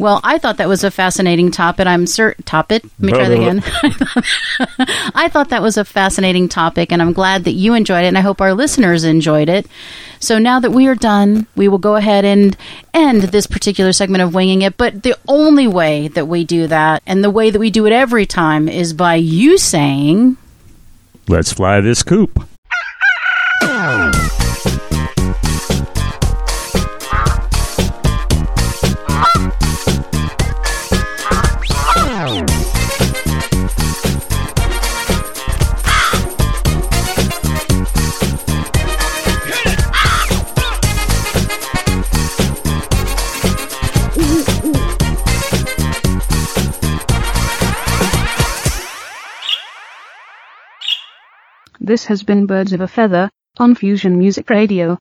Well, 0.00 0.18
I 0.24 0.38
thought 0.38 0.56
that 0.56 0.66
was 0.66 0.82
a 0.82 0.90
fascinating 0.90 1.50
topic. 1.50 1.86
I'm 1.86 2.06
certain. 2.06 2.42
Topic. 2.44 2.82
Let 2.98 3.00
me 3.00 3.12
try 3.12 3.28
that 3.28 3.36
again. 3.36 3.62
I 5.14 5.28
thought 5.28 5.50
that 5.50 5.60
was 5.60 5.76
a 5.76 5.84
fascinating 5.84 6.48
topic, 6.48 6.90
and 6.90 7.02
I'm 7.02 7.12
glad 7.12 7.44
that 7.44 7.52
you 7.52 7.74
enjoyed 7.74 8.04
it, 8.04 8.08
and 8.08 8.16
I 8.16 8.22
hope 8.22 8.40
our 8.40 8.54
listeners 8.54 9.04
enjoyed 9.04 9.50
it. 9.50 9.66
So 10.18 10.38
now 10.38 10.58
that 10.60 10.70
we 10.70 10.86
are 10.86 10.94
done, 10.94 11.46
we 11.54 11.68
will 11.68 11.78
go 11.78 11.96
ahead 11.96 12.24
and 12.24 12.56
end 12.94 13.24
this 13.24 13.46
particular 13.46 13.92
segment 13.92 14.22
of 14.22 14.32
Winging 14.32 14.62
It. 14.62 14.78
But 14.78 15.02
the 15.02 15.18
only 15.28 15.66
way 15.66 16.08
that 16.08 16.26
we 16.26 16.44
do 16.44 16.66
that, 16.68 17.02
and 17.06 17.22
the 17.22 17.28
way 17.28 17.50
that 17.50 17.58
we 17.58 17.70
do 17.70 17.84
it 17.84 17.92
every 17.92 18.24
time, 18.24 18.70
is 18.70 18.94
by 18.94 19.16
you 19.16 19.58
saying. 19.58 20.38
Let's 21.28 21.52
fly 21.52 21.82
this 21.82 22.02
coop. 22.02 22.42
This 51.82 52.04
has 52.04 52.22
been 52.22 52.44
Birds 52.44 52.74
of 52.74 52.82
a 52.82 52.86
Feather, 52.86 53.30
on 53.58 53.74
Fusion 53.74 54.18
Music 54.18 54.50
Radio. 54.50 54.98